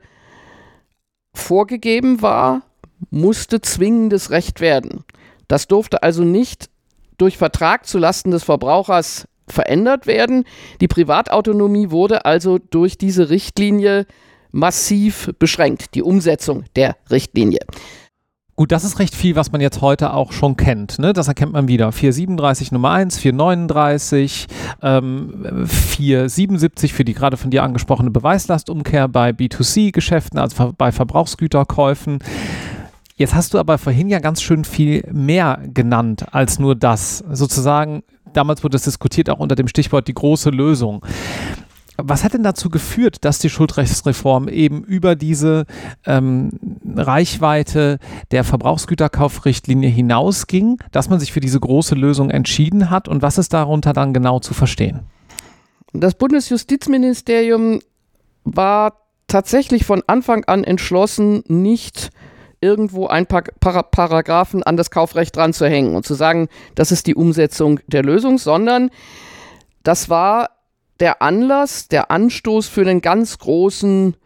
vorgegeben 1.34 2.22
war, 2.22 2.62
musste 3.10 3.60
zwingendes 3.60 4.30
Recht 4.30 4.60
werden. 4.60 5.04
Das 5.48 5.68
durfte 5.68 6.02
also 6.02 6.22
nicht 6.22 6.70
durch 7.18 7.36
Vertrag 7.36 7.86
zulasten 7.86 8.30
des 8.30 8.44
Verbrauchers 8.44 9.26
verändert 9.52 10.06
werden. 10.06 10.44
Die 10.80 10.88
Privatautonomie 10.88 11.90
wurde 11.90 12.24
also 12.24 12.58
durch 12.58 12.98
diese 12.98 13.30
Richtlinie 13.30 14.06
massiv 14.52 15.30
beschränkt, 15.38 15.94
die 15.94 16.02
Umsetzung 16.02 16.64
der 16.76 16.96
Richtlinie. 17.10 17.60
Gut, 18.60 18.72
das 18.72 18.84
ist 18.84 18.98
recht 18.98 19.14
viel, 19.14 19.36
was 19.36 19.52
man 19.52 19.62
jetzt 19.62 19.80
heute 19.80 20.12
auch 20.12 20.32
schon 20.32 20.54
kennt. 20.54 20.98
Ne? 20.98 21.14
Das 21.14 21.28
erkennt 21.28 21.54
man 21.54 21.66
wieder. 21.66 21.92
437 21.92 22.72
Nummer 22.72 22.90
1, 22.90 23.16
439, 23.16 24.48
ähm, 24.82 25.66
477 25.66 26.92
für 26.92 27.06
die 27.06 27.14
gerade 27.14 27.38
von 27.38 27.50
dir 27.50 27.62
angesprochene 27.62 28.10
Beweislastumkehr 28.10 29.08
bei 29.08 29.30
B2C-Geschäften, 29.30 30.38
also 30.38 30.74
bei 30.76 30.92
Verbrauchsgüterkäufen. 30.92 32.18
Jetzt 33.16 33.34
hast 33.34 33.54
du 33.54 33.58
aber 33.58 33.78
vorhin 33.78 34.10
ja 34.10 34.18
ganz 34.18 34.42
schön 34.42 34.64
viel 34.64 35.08
mehr 35.10 35.62
genannt 35.72 36.26
als 36.32 36.58
nur 36.58 36.74
das. 36.74 37.24
Sozusagen 37.30 38.02
damals 38.32 38.62
wurde 38.64 38.76
es 38.76 38.84
diskutiert, 38.84 39.30
auch 39.30 39.38
unter 39.38 39.54
dem 39.54 39.68
Stichwort 39.68 40.08
die 40.08 40.14
große 40.14 40.50
Lösung. 40.50 41.04
Was 42.02 42.24
hat 42.24 42.32
denn 42.32 42.42
dazu 42.42 42.70
geführt, 42.70 43.24
dass 43.24 43.38
die 43.38 43.50
Schuldrechtsreform 43.50 44.48
eben 44.48 44.82
über 44.82 45.16
diese 45.16 45.66
ähm, 46.06 46.50
Reichweite 46.96 47.98
der 48.30 48.44
Verbrauchsgüterkaufrichtlinie 48.44 49.90
hinausging, 49.90 50.78
dass 50.92 51.10
man 51.10 51.20
sich 51.20 51.32
für 51.32 51.40
diese 51.40 51.60
große 51.60 51.94
Lösung 51.94 52.30
entschieden 52.30 52.90
hat 52.90 53.08
und 53.08 53.22
was 53.22 53.38
ist 53.38 53.52
darunter 53.52 53.92
dann 53.92 54.14
genau 54.14 54.38
zu 54.40 54.54
verstehen? 54.54 55.00
Das 55.92 56.14
Bundesjustizministerium 56.14 57.80
war 58.44 58.94
tatsächlich 59.26 59.84
von 59.84 60.02
Anfang 60.06 60.44
an 60.44 60.64
entschlossen, 60.64 61.42
nicht 61.48 62.10
irgendwo 62.60 63.06
ein 63.06 63.26
paar 63.26 63.44
Para 63.60 63.82
Paragraphen 63.82 64.62
an 64.62 64.76
das 64.76 64.90
Kaufrecht 64.90 65.34
dran 65.36 65.52
zu 65.52 65.66
hängen 65.66 65.96
und 65.96 66.04
zu 66.04 66.14
sagen, 66.14 66.48
das 66.74 66.92
ist 66.92 67.06
die 67.06 67.14
Umsetzung 67.14 67.80
der 67.86 68.02
Lösung, 68.02 68.38
sondern 68.38 68.90
das 69.82 70.08
war 70.08 70.50
der 71.00 71.22
Anlass, 71.22 71.88
der 71.88 72.10
Anstoß 72.10 72.68
für 72.68 72.82
einen 72.82 73.00
ganz 73.00 73.38
großen 73.38 74.16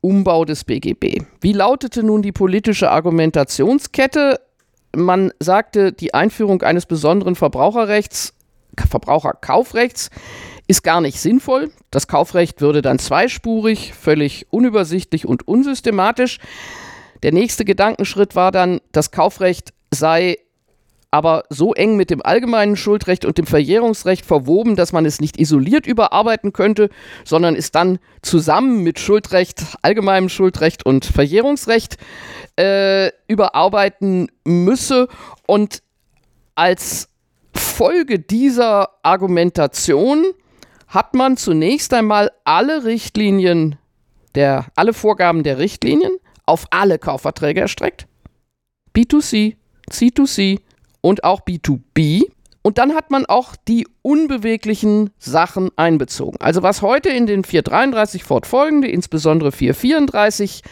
Umbau 0.00 0.44
des 0.44 0.64
BGB. 0.64 1.24
Wie 1.40 1.52
lautete 1.52 2.04
nun 2.04 2.22
die 2.22 2.32
politische 2.32 2.90
Argumentationskette? 2.90 4.40
Man 4.96 5.32
sagte, 5.40 5.92
die 5.92 6.14
Einführung 6.14 6.62
eines 6.62 6.86
besonderen 6.86 7.34
Verbraucherrechts 7.34 8.34
Verbraucherkaufrechts 8.86 10.10
ist 10.68 10.84
gar 10.84 11.00
nicht 11.00 11.18
sinnvoll. 11.20 11.72
Das 11.90 12.06
Kaufrecht 12.06 12.60
würde 12.60 12.80
dann 12.80 12.98
zweispurig, 12.98 13.92
völlig 13.94 14.46
unübersichtlich 14.50 15.26
und 15.26 15.48
unsystematisch. 15.48 16.38
Der 17.22 17.32
nächste 17.32 17.64
Gedankenschritt 17.64 18.34
war 18.34 18.52
dann, 18.52 18.80
das 18.92 19.10
Kaufrecht 19.10 19.72
sei 19.92 20.36
aber 21.10 21.44
so 21.48 21.72
eng 21.72 21.96
mit 21.96 22.10
dem 22.10 22.22
allgemeinen 22.22 22.76
Schuldrecht 22.76 23.24
und 23.24 23.38
dem 23.38 23.46
Verjährungsrecht 23.46 24.26
verwoben, 24.26 24.76
dass 24.76 24.92
man 24.92 25.06
es 25.06 25.20
nicht 25.20 25.38
isoliert 25.40 25.86
überarbeiten 25.86 26.52
könnte, 26.52 26.90
sondern 27.24 27.56
es 27.56 27.70
dann 27.70 27.98
zusammen 28.20 28.82
mit 28.82 28.98
Schuldrecht, 28.98 29.64
allgemeinem 29.80 30.28
Schuldrecht 30.28 30.84
und 30.84 31.06
Verjährungsrecht 31.06 31.96
äh, 32.56 33.10
überarbeiten 33.26 34.30
müsse. 34.44 35.08
Und 35.46 35.82
als 36.54 37.08
Folge 37.54 38.18
dieser 38.18 38.90
Argumentation 39.02 40.26
hat 40.88 41.14
man 41.14 41.36
zunächst 41.36 41.94
einmal 41.94 42.30
alle 42.44 42.84
Richtlinien 42.84 43.76
der, 44.34 44.66
alle 44.76 44.92
Vorgaben 44.92 45.42
der 45.42 45.58
Richtlinien 45.58 46.12
auf 46.48 46.66
alle 46.70 46.98
Kaufverträge 46.98 47.60
erstreckt. 47.60 48.06
B2C, 48.96 49.56
C2C 49.90 50.60
und 51.00 51.24
auch 51.24 51.42
B2B. 51.42 52.24
Und 52.62 52.78
dann 52.78 52.94
hat 52.94 53.10
man 53.10 53.24
auch 53.26 53.54
die 53.56 53.86
unbeweglichen 54.02 55.10
Sachen 55.18 55.70
einbezogen. 55.76 56.38
Also 56.40 56.62
was 56.62 56.82
heute 56.82 57.08
in 57.10 57.26
den 57.26 57.44
433 57.44 58.24
fortfolgende, 58.24 58.88
insbesondere 58.88 59.52
434 59.52 60.62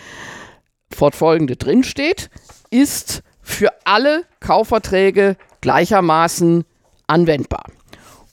fortfolgende 0.92 1.56
drinsteht, 1.56 2.30
ist 2.71 3.23
für 3.40 3.71
alle 3.85 4.25
Kaufverträge 4.40 5.37
gleichermaßen 5.61 6.64
anwendbar. 7.06 7.64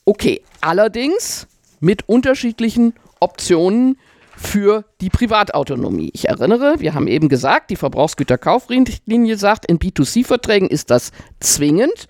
Okay, 0.04 0.42
allerdings 0.60 1.46
mit 1.80 2.08
unterschiedlichen 2.08 2.94
Optionen 3.20 3.98
für 4.36 4.84
die 5.00 5.10
Privatautonomie. 5.10 6.10
Ich 6.12 6.28
erinnere, 6.28 6.76
wir 6.78 6.94
haben 6.94 7.06
eben 7.06 7.28
gesagt, 7.28 7.70
die 7.70 7.76
Verbrauchsgüterkaufrichtlinie 7.76 9.36
sagt, 9.36 9.66
in 9.66 9.78
B2C-Verträgen 9.78 10.68
ist 10.68 10.90
das 10.90 11.12
zwingend. 11.40 12.08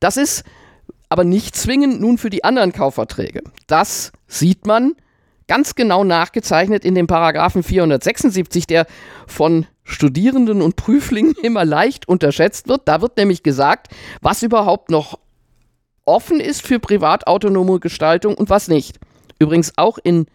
Das 0.00 0.16
ist 0.16 0.44
aber 1.08 1.24
nicht 1.24 1.56
zwingend 1.56 2.00
nun 2.00 2.18
für 2.18 2.30
die 2.30 2.44
anderen 2.44 2.72
Kaufverträge. 2.72 3.42
Das 3.66 4.12
sieht 4.26 4.66
man 4.66 4.94
ganz 5.46 5.74
genau 5.74 6.04
nachgezeichnet 6.04 6.84
in 6.84 6.94
dem 6.94 7.06
Paragraphen 7.06 7.62
476, 7.62 8.66
der 8.66 8.86
von 9.26 9.66
Studierenden 9.84 10.62
und 10.62 10.76
Prüflingen 10.76 11.34
immer 11.42 11.64
leicht 11.64 12.08
unterschätzt 12.08 12.68
wird. 12.68 12.82
Da 12.86 13.02
wird 13.02 13.16
nämlich 13.16 13.42
gesagt, 13.42 13.88
was 14.20 14.42
überhaupt 14.42 14.90
noch 14.90 15.18
offen 16.04 16.40
ist 16.40 16.66
für 16.66 16.80
privatautonome 16.80 17.80
Gestaltung 17.80 18.34
und 18.34 18.50
was 18.50 18.68
nicht. 18.68 18.98
Übrigens 19.38 19.72
auch 19.76 19.98
in 20.02 20.26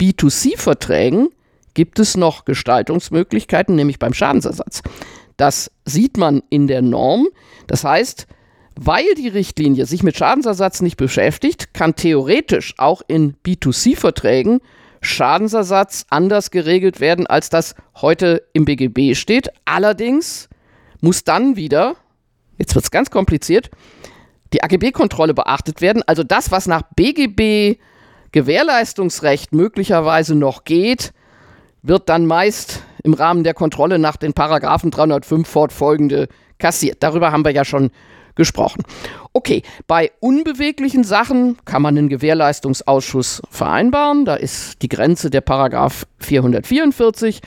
B2C-Verträgen 0.00 1.28
gibt 1.74 1.98
es 1.98 2.16
noch 2.16 2.44
Gestaltungsmöglichkeiten, 2.44 3.74
nämlich 3.74 3.98
beim 3.98 4.14
Schadensersatz. 4.14 4.82
Das 5.36 5.70
sieht 5.84 6.16
man 6.16 6.42
in 6.50 6.66
der 6.66 6.82
Norm. 6.82 7.28
Das 7.66 7.84
heißt, 7.84 8.26
weil 8.76 9.14
die 9.16 9.28
Richtlinie 9.28 9.86
sich 9.86 10.02
mit 10.02 10.16
Schadensersatz 10.16 10.80
nicht 10.80 10.96
beschäftigt, 10.96 11.74
kann 11.74 11.94
theoretisch 11.94 12.74
auch 12.78 13.02
in 13.06 13.34
B2C-Verträgen 13.44 14.60
Schadensersatz 15.00 16.06
anders 16.10 16.50
geregelt 16.50 17.00
werden, 17.00 17.26
als 17.26 17.50
das 17.50 17.74
heute 17.96 18.42
im 18.52 18.64
BGB 18.64 19.14
steht. 19.14 19.50
Allerdings 19.64 20.48
muss 21.00 21.24
dann 21.24 21.56
wieder, 21.56 21.96
jetzt 22.58 22.74
wird 22.74 22.84
es 22.84 22.90
ganz 22.90 23.10
kompliziert, 23.10 23.70
die 24.52 24.62
AGB-Kontrolle 24.62 25.34
beachtet 25.34 25.80
werden. 25.80 26.02
Also 26.06 26.22
das, 26.22 26.50
was 26.50 26.66
nach 26.66 26.82
BGB 26.96 27.78
Gewährleistungsrecht 28.34 29.52
möglicherweise 29.52 30.34
noch 30.34 30.64
geht, 30.64 31.12
wird 31.82 32.08
dann 32.08 32.26
meist 32.26 32.82
im 33.04 33.14
Rahmen 33.14 33.44
der 33.44 33.54
Kontrolle 33.54 34.00
nach 34.00 34.16
den 34.16 34.32
Paragraphen 34.32 34.90
305 34.90 35.48
fortfolgende 35.48 36.26
kassiert. 36.58 36.96
Darüber 37.00 37.30
haben 37.30 37.44
wir 37.44 37.52
ja 37.52 37.64
schon 37.64 37.92
gesprochen. 38.34 38.82
Okay, 39.32 39.62
bei 39.86 40.10
unbeweglichen 40.18 41.04
Sachen 41.04 41.58
kann 41.64 41.80
man 41.80 41.96
einen 41.96 42.08
Gewährleistungsausschuss 42.08 43.40
vereinbaren. 43.50 44.24
Da 44.24 44.34
ist 44.34 44.82
die 44.82 44.88
Grenze 44.88 45.30
der 45.30 45.40
Paragraph 45.40 46.04
444. 46.18 47.40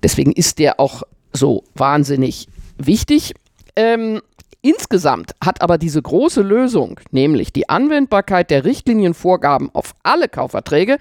Deswegen 0.00 0.30
ist 0.30 0.60
der 0.60 0.78
auch 0.78 1.02
so 1.32 1.64
wahnsinnig 1.74 2.46
wichtig. 2.78 3.34
Ähm, 3.74 4.22
Insgesamt 4.62 5.32
hat 5.42 5.62
aber 5.62 5.78
diese 5.78 6.02
große 6.02 6.42
Lösung, 6.42 7.00
nämlich 7.10 7.52
die 7.52 7.70
Anwendbarkeit 7.70 8.50
der 8.50 8.64
Richtlinienvorgaben 8.64 9.70
auf 9.72 9.94
alle 10.02 10.28
Kaufverträge, 10.28 10.98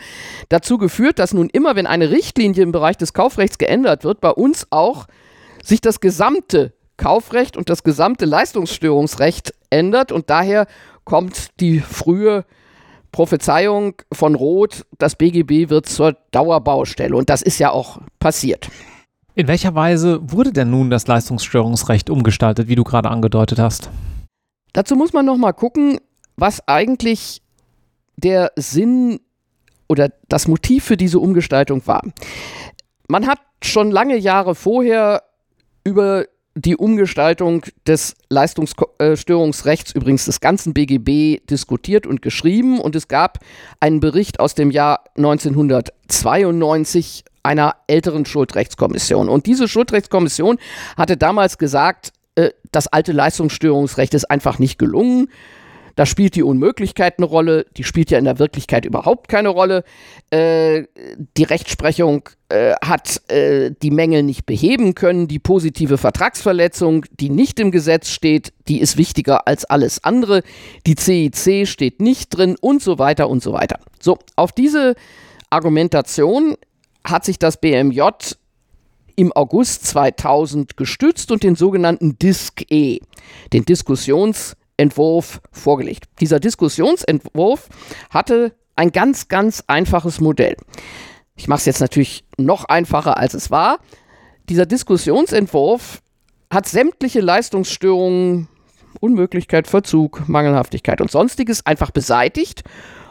dazu 0.47 0.77
geführt, 0.77 1.19
dass 1.19 1.33
nun 1.33 1.49
immer, 1.49 1.75
wenn 1.75 1.87
eine 1.87 2.09
Richtlinie 2.09 2.63
im 2.63 2.71
Bereich 2.71 2.95
des 2.95 3.13
Kaufrechts 3.13 3.57
geändert 3.57 4.05
wird, 4.05 4.21
bei 4.21 4.31
uns 4.31 4.67
auch 4.69 5.07
sich 5.61 5.81
das 5.81 5.99
gesamte 5.99 6.71
Kaufrecht 6.95 7.57
und 7.57 7.69
das 7.69 7.83
gesamte 7.83 8.25
Leistungsstörungsrecht 8.25 9.53
ändert 9.69 10.13
und 10.13 10.29
daher 10.29 10.65
kommt 11.03 11.59
die 11.59 11.79
frühe 11.79 12.45
Prophezeiung 13.11 13.95
von 14.13 14.35
Roth, 14.35 14.85
das 14.99 15.15
BGB 15.15 15.69
wird 15.69 15.87
zur 15.87 16.15
Dauerbaustelle 16.31 17.15
und 17.15 17.29
das 17.29 17.41
ist 17.41 17.59
ja 17.59 17.71
auch 17.71 17.99
passiert. 18.19 18.69
In 19.35 19.47
welcher 19.47 19.75
Weise 19.75 20.19
wurde 20.23 20.51
denn 20.51 20.69
nun 20.69 20.89
das 20.89 21.07
Leistungsstörungsrecht 21.07 22.09
umgestaltet, 22.09 22.67
wie 22.67 22.75
du 22.75 22.83
gerade 22.83 23.09
angedeutet 23.09 23.59
hast? 23.59 23.89
Dazu 24.73 24.95
muss 24.95 25.13
man 25.13 25.25
noch 25.25 25.37
mal 25.37 25.53
gucken, 25.53 25.99
was 26.35 26.67
eigentlich 26.67 27.41
der 28.17 28.51
Sinn 28.55 29.19
oder 29.87 30.11
das 30.27 30.47
Motiv 30.47 30.83
für 30.83 30.97
diese 30.97 31.19
Umgestaltung 31.19 31.85
war. 31.87 32.01
Man 33.07 33.27
hat 33.27 33.39
schon 33.63 33.91
lange 33.91 34.17
Jahre 34.17 34.55
vorher 34.55 35.23
über 35.83 36.25
die 36.55 36.75
Umgestaltung 36.75 37.63
des 37.87 38.15
Leistungsstörungsrechts, 38.29 39.93
übrigens 39.93 40.25
des 40.25 40.41
ganzen 40.41 40.73
BGB, 40.73 41.45
diskutiert 41.49 42.05
und 42.05 42.21
geschrieben. 42.21 42.79
Und 42.79 42.95
es 42.95 43.07
gab 43.07 43.39
einen 43.79 43.99
Bericht 43.99 44.39
aus 44.39 44.55
dem 44.55 44.71
Jahr 44.71 45.03
1992 45.15 47.23
einer 47.43 47.75
älteren 47.87 48.25
Schuldrechtskommission. 48.25 49.29
Und 49.29 49.45
diese 49.45 49.67
Schuldrechtskommission 49.67 50.57
hatte 50.97 51.17
damals 51.17 51.57
gesagt, 51.57 52.11
äh, 52.35 52.51
das 52.71 52.87
alte 52.87 53.11
Leistungsstörungsrecht 53.11 54.13
ist 54.13 54.29
einfach 54.29 54.59
nicht 54.59 54.79
gelungen. 54.79 55.29
Da 55.99 56.05
spielt 56.05 56.35
die 56.35 56.43
Unmöglichkeit 56.43 57.15
eine 57.17 57.25
Rolle, 57.25 57.65
die 57.75 57.83
spielt 57.83 58.09
ja 58.09 58.17
in 58.17 58.23
der 58.23 58.39
Wirklichkeit 58.39 58.85
überhaupt 58.85 59.27
keine 59.27 59.49
Rolle. 59.49 59.83
Äh, 60.29 60.83
die 61.35 61.43
Rechtsprechung 61.43 62.29
äh, 62.47 62.73
hat 62.81 63.29
äh, 63.29 63.71
die 63.81 63.91
Mängel 63.91 64.23
nicht 64.23 64.45
beheben 64.45 64.95
können. 64.95 65.27
Die 65.27 65.39
positive 65.39 65.97
Vertragsverletzung, 65.97 67.05
die 67.19 67.29
nicht 67.29 67.59
im 67.59 67.71
Gesetz 67.71 68.11
steht, 68.11 68.53
die 68.69 68.79
ist 68.79 68.95
wichtiger 68.95 69.45
als 69.45 69.65
alles 69.65 70.01
andere. 70.01 70.43
Die 70.87 70.95
CIC 70.97 71.67
steht 71.67 71.99
nicht 71.99 72.29
drin 72.29 72.55
und 72.61 72.81
so 72.81 72.97
weiter 72.97 73.27
und 73.29 73.43
so 73.43 73.51
weiter. 73.51 73.79
So, 73.99 74.19
auf 74.37 74.53
diese 74.53 74.95
Argumentation 75.49 76.55
hat 77.03 77.25
sich 77.25 77.39
das 77.39 77.59
BMJ 77.59 78.01
im 79.15 79.33
August 79.33 79.85
2000 79.85 80.77
gestützt 80.77 81.31
und 81.31 81.43
den 81.43 81.55
sogenannten 81.55 82.17
DISC-E, 82.17 82.99
den 83.51 83.65
Diskussionsentwurf, 83.65 85.41
vorgelegt. 85.51 86.05
Dieser 86.21 86.39
Diskussionsentwurf 86.39 87.67
hatte 88.09 88.53
ein 88.75 88.91
ganz, 88.91 89.27
ganz 89.27 89.63
einfaches 89.67 90.21
Modell. 90.21 90.55
Ich 91.35 91.47
mache 91.47 91.59
es 91.59 91.65
jetzt 91.65 91.81
natürlich 91.81 92.23
noch 92.37 92.65
einfacher, 92.65 93.17
als 93.17 93.33
es 93.33 93.51
war. 93.51 93.79
Dieser 94.47 94.65
Diskussionsentwurf 94.65 96.01
hat 96.49 96.65
sämtliche 96.65 97.19
Leistungsstörungen, 97.19 98.47
Unmöglichkeit, 99.01 99.67
Verzug, 99.67 100.27
Mangelhaftigkeit 100.27 101.01
und 101.01 101.11
sonstiges 101.11 101.65
einfach 101.65 101.91
beseitigt 101.91 102.63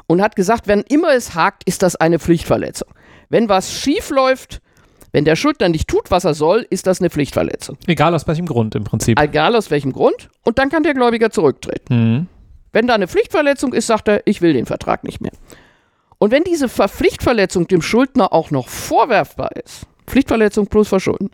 und 0.06 0.22
hat 0.22 0.36
gesagt, 0.36 0.66
wenn 0.66 0.80
immer 0.82 1.14
es 1.14 1.34
hakt, 1.34 1.62
ist 1.64 1.82
das 1.82 1.96
eine 1.96 2.18
Pflichtverletzung. 2.18 2.88
Wenn 3.28 3.48
was 3.48 3.72
schief 3.72 4.10
läuft, 4.10 4.60
wenn 5.12 5.24
der 5.24 5.36
Schuldner 5.36 5.68
nicht 5.68 5.88
tut, 5.88 6.10
was 6.10 6.24
er 6.24 6.34
soll, 6.34 6.66
ist 6.70 6.86
das 6.86 7.00
eine 7.00 7.10
Pflichtverletzung. 7.10 7.78
Egal 7.86 8.14
aus 8.14 8.26
welchem 8.26 8.46
Grund 8.46 8.74
im 8.74 8.84
Prinzip. 8.84 9.18
Egal 9.20 9.56
aus 9.56 9.70
welchem 9.70 9.92
Grund. 9.92 10.28
Und 10.44 10.58
dann 10.58 10.68
kann 10.68 10.82
der 10.82 10.94
Gläubiger 10.94 11.30
zurücktreten. 11.30 11.94
Mhm. 11.94 12.26
Wenn 12.72 12.86
da 12.86 12.94
eine 12.94 13.08
Pflichtverletzung 13.08 13.72
ist, 13.72 13.86
sagt 13.86 14.08
er, 14.08 14.22
ich 14.26 14.42
will 14.42 14.52
den 14.52 14.66
Vertrag 14.66 15.04
nicht 15.04 15.20
mehr. 15.20 15.32
Und 16.18 16.30
wenn 16.32 16.44
diese 16.44 16.68
Pflichtverletzung 16.68 17.68
dem 17.68 17.80
Schuldner 17.80 18.32
auch 18.32 18.50
noch 18.50 18.68
vorwerfbar 18.68 19.52
ist, 19.56 19.86
Pflichtverletzung 20.06 20.66
plus 20.66 20.88
Verschulden, 20.88 21.30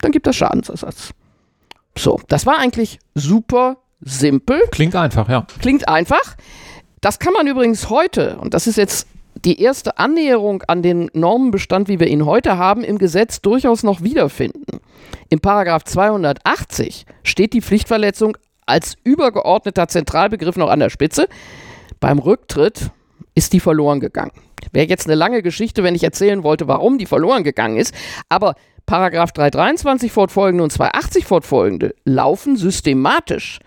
dann 0.00 0.10
gibt 0.10 0.26
das 0.26 0.36
Schadensersatz. 0.36 1.12
So, 1.96 2.20
das 2.28 2.46
war 2.46 2.58
eigentlich 2.58 2.98
super 3.14 3.76
simpel. 4.00 4.62
Klingt 4.70 4.96
einfach, 4.96 5.28
ja. 5.28 5.46
Klingt 5.60 5.88
einfach. 5.88 6.36
Das 7.00 7.18
kann 7.18 7.34
man 7.34 7.46
übrigens 7.46 7.90
heute, 7.90 8.38
und 8.38 8.54
das 8.54 8.66
ist 8.66 8.76
jetzt 8.76 9.06
die 9.44 9.60
erste 9.60 9.98
Annäherung 9.98 10.62
an 10.68 10.82
den 10.82 11.10
Normenbestand, 11.14 11.88
wie 11.88 12.00
wir 12.00 12.06
ihn 12.06 12.26
heute 12.26 12.58
haben, 12.58 12.84
im 12.84 12.98
Gesetz 12.98 13.40
durchaus 13.40 13.82
noch 13.82 14.02
wiederfinden. 14.02 14.80
Im 15.30 15.40
Paragraph 15.40 15.84
280 15.84 17.06
steht 17.22 17.52
die 17.52 17.62
Pflichtverletzung 17.62 18.36
als 18.66 18.96
übergeordneter 19.04 19.88
Zentralbegriff 19.88 20.56
noch 20.56 20.70
an 20.70 20.80
der 20.80 20.90
Spitze. 20.90 21.28
Beim 22.00 22.18
Rücktritt 22.18 22.90
ist 23.34 23.52
die 23.52 23.60
verloren 23.60 24.00
gegangen. 24.00 24.32
Wäre 24.72 24.86
jetzt 24.86 25.06
eine 25.06 25.16
lange 25.16 25.42
Geschichte, 25.42 25.82
wenn 25.82 25.94
ich 25.94 26.04
erzählen 26.04 26.44
wollte, 26.44 26.68
warum 26.68 26.98
die 26.98 27.06
verloren 27.06 27.42
gegangen 27.42 27.76
ist. 27.76 27.94
Aber 28.28 28.54
Paragraph 28.86 29.32
323 29.32 30.12
fortfolgende 30.12 30.64
und 30.64 30.72
280 30.72 31.24
fortfolgende 31.24 31.94
laufen 32.04 32.56
systematisch, 32.56 33.58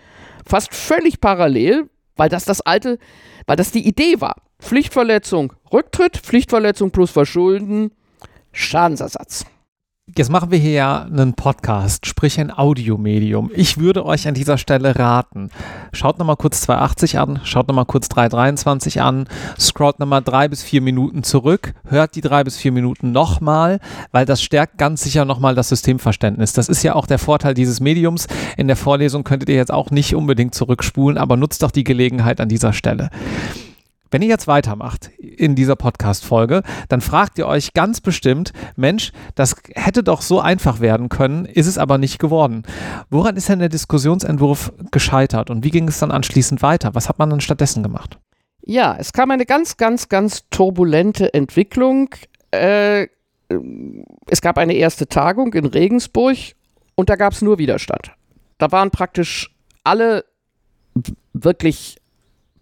fast 0.46 0.74
völlig 0.74 1.20
parallel, 1.20 1.88
weil 2.16 2.28
das 2.28 2.44
das 2.44 2.60
alte, 2.60 2.98
weil 3.46 3.56
das 3.56 3.72
die 3.72 3.86
Idee 3.86 4.20
war. 4.20 4.36
Pflichtverletzung, 4.66 5.52
Rücktritt, 5.72 6.16
Pflichtverletzung 6.16 6.90
plus 6.90 7.12
Verschulden, 7.12 7.92
Schadensersatz. 8.50 9.46
Jetzt 10.16 10.28
machen 10.28 10.50
wir 10.50 10.58
hier 10.58 10.72
ja 10.72 11.02
einen 11.02 11.34
Podcast, 11.34 12.04
sprich 12.06 12.40
ein 12.40 12.50
Audiomedium. 12.50 13.52
Ich 13.54 13.78
würde 13.78 14.04
euch 14.04 14.26
an 14.26 14.34
dieser 14.34 14.58
Stelle 14.58 14.98
raten, 14.98 15.50
schaut 15.92 16.18
nochmal 16.18 16.36
kurz 16.36 16.62
280 16.62 17.18
an, 17.20 17.40
schaut 17.44 17.68
nochmal 17.68 17.84
kurz 17.84 18.08
323 18.08 19.00
an, 19.00 19.28
scrollt 19.56 20.00
nochmal 20.00 20.22
drei 20.22 20.48
bis 20.48 20.64
vier 20.64 20.80
Minuten 20.80 21.22
zurück, 21.22 21.74
hört 21.86 22.16
die 22.16 22.20
drei 22.20 22.42
bis 22.42 22.56
vier 22.56 22.72
Minuten 22.72 23.12
nochmal, 23.12 23.78
weil 24.10 24.26
das 24.26 24.42
stärkt 24.42 24.78
ganz 24.78 25.04
sicher 25.04 25.24
nochmal 25.24 25.54
das 25.54 25.68
Systemverständnis. 25.68 26.54
Das 26.54 26.68
ist 26.68 26.82
ja 26.82 26.96
auch 26.96 27.06
der 27.06 27.20
Vorteil 27.20 27.54
dieses 27.54 27.78
Mediums. 27.78 28.26
In 28.56 28.66
der 28.66 28.76
Vorlesung 28.76 29.22
könntet 29.22 29.48
ihr 29.48 29.56
jetzt 29.56 29.72
auch 29.72 29.90
nicht 29.92 30.16
unbedingt 30.16 30.56
zurückspulen, 30.56 31.18
aber 31.18 31.36
nutzt 31.36 31.62
doch 31.62 31.70
die 31.70 31.84
Gelegenheit 31.84 32.40
an 32.40 32.48
dieser 32.48 32.72
Stelle. 32.72 33.10
Wenn 34.16 34.22
ihr 34.22 34.28
jetzt 34.28 34.46
weitermacht 34.46 35.10
in 35.18 35.54
dieser 35.54 35.76
Podcast-Folge, 35.76 36.62
dann 36.88 37.02
fragt 37.02 37.36
ihr 37.36 37.46
euch 37.46 37.74
ganz 37.74 38.00
bestimmt, 38.00 38.54
Mensch, 38.74 39.12
das 39.34 39.56
hätte 39.74 40.02
doch 40.02 40.22
so 40.22 40.40
einfach 40.40 40.80
werden 40.80 41.10
können, 41.10 41.44
ist 41.44 41.66
es 41.66 41.76
aber 41.76 41.98
nicht 41.98 42.18
geworden. 42.18 42.62
Woran 43.10 43.36
ist 43.36 43.50
denn 43.50 43.58
der 43.58 43.68
Diskussionsentwurf 43.68 44.72
gescheitert 44.90 45.50
und 45.50 45.64
wie 45.64 45.70
ging 45.70 45.86
es 45.86 45.98
dann 45.98 46.10
anschließend 46.10 46.62
weiter? 46.62 46.94
Was 46.94 47.10
hat 47.10 47.18
man 47.18 47.28
dann 47.28 47.42
stattdessen 47.42 47.82
gemacht? 47.82 48.18
Ja, 48.62 48.96
es 48.98 49.12
kam 49.12 49.30
eine 49.30 49.44
ganz, 49.44 49.76
ganz, 49.76 50.08
ganz 50.08 50.48
turbulente 50.48 51.34
Entwicklung. 51.34 52.08
Äh, 52.52 53.08
es 54.30 54.40
gab 54.40 54.56
eine 54.56 54.72
erste 54.72 55.08
Tagung 55.08 55.52
in 55.52 55.66
Regensburg 55.66 56.38
und 56.94 57.10
da 57.10 57.16
gab 57.16 57.34
es 57.34 57.42
nur 57.42 57.58
Widerstand. 57.58 58.12
Da 58.56 58.72
waren 58.72 58.90
praktisch 58.90 59.54
alle 59.84 60.24
wirklich 61.34 61.98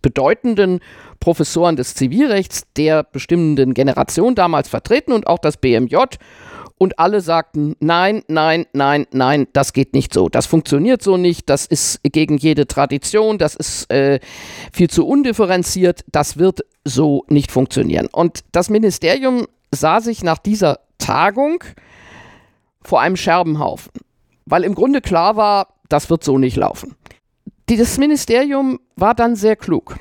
bedeutenden 0.04 0.80
Professoren 1.18 1.76
des 1.76 1.94
Zivilrechts 1.94 2.64
der 2.76 3.04
bestimmenden 3.04 3.72
Generation 3.72 4.34
damals 4.34 4.68
vertreten 4.68 5.12
und 5.12 5.26
auch 5.26 5.38
das 5.38 5.56
BMJ. 5.56 5.96
Und 6.76 6.98
alle 6.98 7.22
sagten, 7.22 7.74
nein, 7.80 8.22
nein, 8.28 8.66
nein, 8.74 9.06
nein, 9.12 9.46
das 9.54 9.72
geht 9.72 9.94
nicht 9.94 10.12
so. 10.12 10.28
Das 10.28 10.44
funktioniert 10.44 11.02
so 11.02 11.16
nicht. 11.16 11.48
Das 11.48 11.64
ist 11.64 12.00
gegen 12.02 12.36
jede 12.36 12.66
Tradition. 12.66 13.38
Das 13.38 13.54
ist 13.54 13.90
äh, 13.90 14.20
viel 14.72 14.90
zu 14.90 15.06
undifferenziert. 15.06 16.04
Das 16.12 16.36
wird 16.36 16.60
so 16.84 17.24
nicht 17.28 17.50
funktionieren. 17.50 18.08
Und 18.12 18.40
das 18.52 18.68
Ministerium 18.68 19.46
sah 19.70 20.02
sich 20.02 20.22
nach 20.22 20.38
dieser 20.38 20.80
Tagung 20.98 21.64
vor 22.82 23.00
einem 23.00 23.16
Scherbenhaufen, 23.16 23.92
weil 24.44 24.64
im 24.64 24.74
Grunde 24.74 25.00
klar 25.00 25.36
war, 25.36 25.68
das 25.88 26.10
wird 26.10 26.22
so 26.22 26.36
nicht 26.36 26.56
laufen. 26.56 26.94
Das 27.66 27.96
Ministerium 27.96 28.78
war 28.96 29.14
dann 29.14 29.36
sehr 29.36 29.56
klug. 29.56 29.96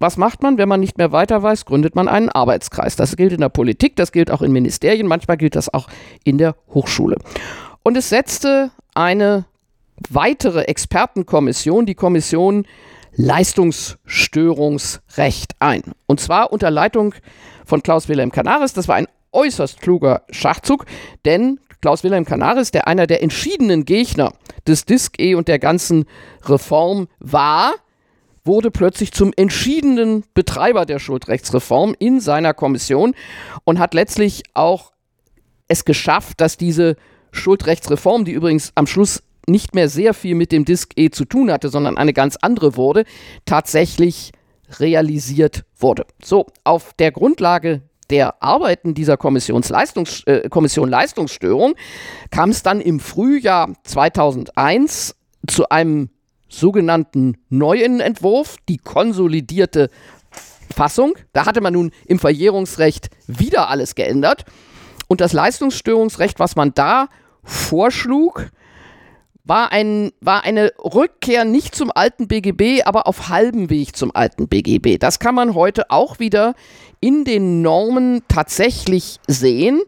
Was 0.00 0.16
macht 0.16 0.42
man, 0.42 0.58
wenn 0.58 0.68
man 0.68 0.80
nicht 0.80 0.96
mehr 0.96 1.10
weiter 1.10 1.42
weiß? 1.42 1.64
Gründet 1.64 1.96
man 1.96 2.06
einen 2.06 2.28
Arbeitskreis. 2.28 2.94
Das 2.94 3.16
gilt 3.16 3.32
in 3.32 3.40
der 3.40 3.48
Politik, 3.48 3.96
das 3.96 4.12
gilt 4.12 4.30
auch 4.30 4.42
in 4.42 4.52
Ministerien, 4.52 5.08
manchmal 5.08 5.36
gilt 5.36 5.56
das 5.56 5.72
auch 5.72 5.88
in 6.22 6.38
der 6.38 6.54
Hochschule. 6.72 7.16
Und 7.82 7.96
es 7.96 8.08
setzte 8.08 8.70
eine 8.94 9.46
weitere 10.08 10.62
Expertenkommission, 10.62 11.84
die 11.86 11.96
Kommission 11.96 12.64
Leistungsstörungsrecht 13.16 15.56
ein. 15.58 15.82
Und 16.06 16.20
zwar 16.20 16.52
unter 16.52 16.70
Leitung 16.70 17.16
von 17.64 17.82
Klaus 17.82 18.08
Wilhelm 18.08 18.30
Canaris. 18.30 18.74
Das 18.74 18.86
war 18.86 18.94
ein 18.94 19.08
äußerst 19.32 19.80
kluger 19.80 20.22
Schachzug, 20.30 20.86
denn 21.24 21.58
Klaus 21.80 22.04
Wilhelm 22.04 22.24
Canaris, 22.24 22.70
der 22.70 22.86
einer 22.86 23.08
der 23.08 23.20
entschiedenen 23.22 23.84
Gegner 23.84 24.32
des 24.66 24.84
DISC-E 24.84 25.34
und 25.34 25.48
der 25.48 25.58
ganzen 25.58 26.04
Reform 26.44 27.08
war, 27.18 27.74
wurde 28.48 28.72
plötzlich 28.72 29.12
zum 29.12 29.32
entschiedenen 29.36 30.24
Betreiber 30.34 30.84
der 30.84 30.98
Schuldrechtsreform 30.98 31.94
in 32.00 32.18
seiner 32.18 32.52
Kommission 32.54 33.14
und 33.62 33.78
hat 33.78 33.94
letztlich 33.94 34.42
auch 34.54 34.92
es 35.68 35.84
geschafft, 35.84 36.40
dass 36.40 36.56
diese 36.56 36.96
Schuldrechtsreform, 37.30 38.24
die 38.24 38.32
übrigens 38.32 38.72
am 38.74 38.88
Schluss 38.88 39.22
nicht 39.46 39.74
mehr 39.74 39.88
sehr 39.88 40.14
viel 40.14 40.34
mit 40.34 40.50
dem 40.50 40.64
DISC-E 40.64 41.10
zu 41.10 41.24
tun 41.24 41.52
hatte, 41.52 41.68
sondern 41.68 41.96
eine 41.96 42.12
ganz 42.12 42.36
andere 42.36 42.76
wurde, 42.76 43.04
tatsächlich 43.44 44.32
realisiert 44.78 45.64
wurde. 45.78 46.06
So, 46.22 46.46
auf 46.64 46.92
der 46.98 47.12
Grundlage 47.12 47.82
der 48.10 48.42
Arbeiten 48.42 48.94
dieser 48.94 49.16
Kommissionsleistungs 49.16 50.24
äh, 50.24 50.48
Kommission 50.48 50.88
Leistungsstörung 50.88 51.74
kam 52.30 52.50
es 52.50 52.62
dann 52.62 52.80
im 52.80 53.00
Frühjahr 53.00 53.72
2001 53.84 55.14
zu 55.46 55.68
einem 55.68 56.10
sogenannten 56.48 57.36
neuen 57.48 58.00
Entwurf, 58.00 58.56
die 58.68 58.78
konsolidierte 58.78 59.90
Fassung. 60.74 61.14
Da 61.32 61.46
hatte 61.46 61.60
man 61.60 61.72
nun 61.72 61.92
im 62.06 62.18
Verjährungsrecht 62.18 63.10
wieder 63.26 63.68
alles 63.68 63.94
geändert. 63.94 64.44
Und 65.08 65.20
das 65.20 65.32
Leistungsstörungsrecht, 65.32 66.38
was 66.38 66.56
man 66.56 66.74
da 66.74 67.08
vorschlug, 67.42 68.50
war, 69.48 69.72
ein, 69.72 70.12
war 70.20 70.44
eine 70.44 70.72
Rückkehr 70.78 71.46
nicht 71.46 71.74
zum 71.74 71.90
alten 71.94 72.28
BGB, 72.28 72.82
aber 72.84 73.06
auf 73.06 73.30
halbem 73.30 73.70
Weg 73.70 73.96
zum 73.96 74.14
alten 74.14 74.46
BGB. 74.46 74.98
Das 74.98 75.18
kann 75.18 75.34
man 75.34 75.54
heute 75.54 75.90
auch 75.90 76.18
wieder 76.18 76.54
in 77.00 77.24
den 77.24 77.62
Normen 77.62 78.22
tatsächlich 78.28 79.20
sehen. 79.26 79.80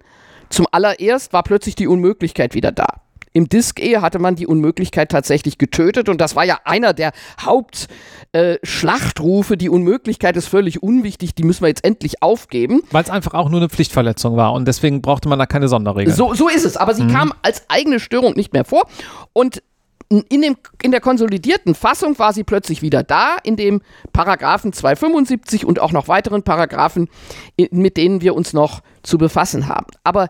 Zum 0.49 0.67
allererst 0.73 1.33
war 1.35 1.43
plötzlich 1.43 1.75
die 1.75 1.87
Unmöglichkeit 1.87 2.55
wieder 2.55 2.73
da. 2.73 3.03
Im 3.33 3.49
Disk-E 3.49 3.99
hatte 3.99 4.19
man 4.19 4.35
die 4.35 4.47
Unmöglichkeit 4.47 5.11
tatsächlich 5.11 5.59
getötet 5.59 6.09
und 6.09 6.21
das 6.21 6.35
war 6.35 6.45
ja 6.45 6.59
einer 6.65 6.93
der 6.93 7.13
Hauptschlachtrufe. 7.41 9.55
Äh, 9.55 9.57
die 9.57 9.69
Unmöglichkeit 9.69 10.37
ist 10.37 10.49
völlig 10.49 10.83
unwichtig, 10.83 11.37
die 11.37 11.45
müssen 11.45 11.63
wir 11.63 11.69
jetzt 11.69 11.85
endlich 11.85 12.23
aufgeben. 12.23 12.83
Weil 12.91 13.05
es 13.05 13.11
einfach 13.11 13.35
auch 13.35 13.49
nur 13.49 13.61
eine 13.61 13.69
Pflichtverletzung 13.69 14.37
war 14.37 14.53
und 14.53 14.67
deswegen 14.67 15.01
brauchte 15.01 15.29
man 15.29 15.39
da 15.39 15.47
keine 15.47 15.69
Sonderregeln. 15.69 16.17
So, 16.17 16.35
so 16.35 16.49
ist 16.49 16.65
es, 16.65 16.77
aber 16.77 16.93
sie 16.95 17.05
mhm. 17.05 17.13
kam 17.13 17.33
als 17.43 17.63
eigene 17.69 18.01
Störung 18.01 18.35
nicht 18.35 18.53
mehr 18.53 18.65
vor 18.65 18.89
und 19.33 19.63
in, 20.29 20.43
dem, 20.43 20.57
in 20.83 20.91
der 20.91 21.01
konsolidierten 21.01 21.77
Fassung 21.77 22.19
war 22.19 22.33
sie 22.33 22.43
plötzlich 22.43 22.83
wieder 22.83 23.05
da, 23.05 23.37
in 23.45 23.55
dem 23.55 23.81
Paragraphen 24.13 24.73
275 24.73 25.65
und 25.65 25.79
auch 25.79 25.93
noch 25.93 26.09
weiteren 26.09 26.43
Paragraphen, 26.43 27.09
mit 27.71 27.97
denen 27.97 28.21
wir 28.21 28.35
uns 28.35 28.53
noch 28.53 28.81
zu 29.05 29.19
befassen 29.19 29.69
haben. 29.69 29.87
Aber 30.03 30.29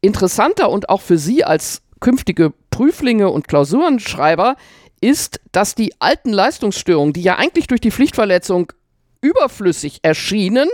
interessanter 0.00 0.68
und 0.68 0.88
auch 0.88 1.00
für 1.00 1.16
Sie 1.16 1.44
als 1.44 1.82
künftige 2.00 2.52
Prüflinge 2.70 3.30
und 3.30 3.48
Klausurenschreiber 3.48 4.56
ist, 5.00 5.40
dass 5.52 5.74
die 5.74 5.92
alten 6.00 6.32
Leistungsstörungen, 6.32 7.12
die 7.12 7.22
ja 7.22 7.36
eigentlich 7.36 7.66
durch 7.66 7.80
die 7.80 7.90
Pflichtverletzung 7.90 8.72
überflüssig 9.20 10.00
erschienen, 10.02 10.68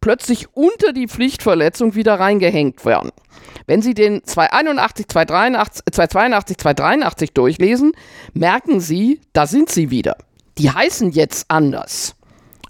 plötzlich 0.00 0.48
unter 0.54 0.92
die 0.92 1.08
Pflichtverletzung 1.08 1.94
wieder 1.94 2.20
reingehängt 2.20 2.84
werden. 2.84 3.10
Wenn 3.66 3.80
Sie 3.80 3.94
den 3.94 4.22
281, 4.24 5.08
283, 5.08 5.84
282, 5.90 6.58
283 6.58 7.32
durchlesen, 7.32 7.92
merken 8.34 8.80
Sie, 8.80 9.20
da 9.32 9.46
sind 9.46 9.70
sie 9.70 9.90
wieder. 9.90 10.16
Die 10.58 10.70
heißen 10.70 11.10
jetzt 11.10 11.46
anders. 11.48 12.16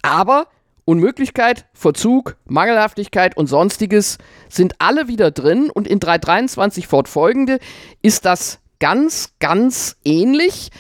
Aber 0.03 0.47
Unmöglichkeit, 0.85 1.67
Verzug, 1.73 2.37
Mangelhaftigkeit 2.45 3.37
und 3.37 3.47
sonstiges 3.47 4.19
sind 4.49 4.75
alle 4.79 5.09
wieder 5.09 5.31
drin 5.31 5.71
und 5.71 5.89
in 5.89 6.01
323 6.01 6.87
fortfolgende 6.87 7.59
ist 8.03 8.25
das 8.25 8.61
ganz, 8.81 9.35
ganz 9.41 9.97
ähnlich. 10.05 10.71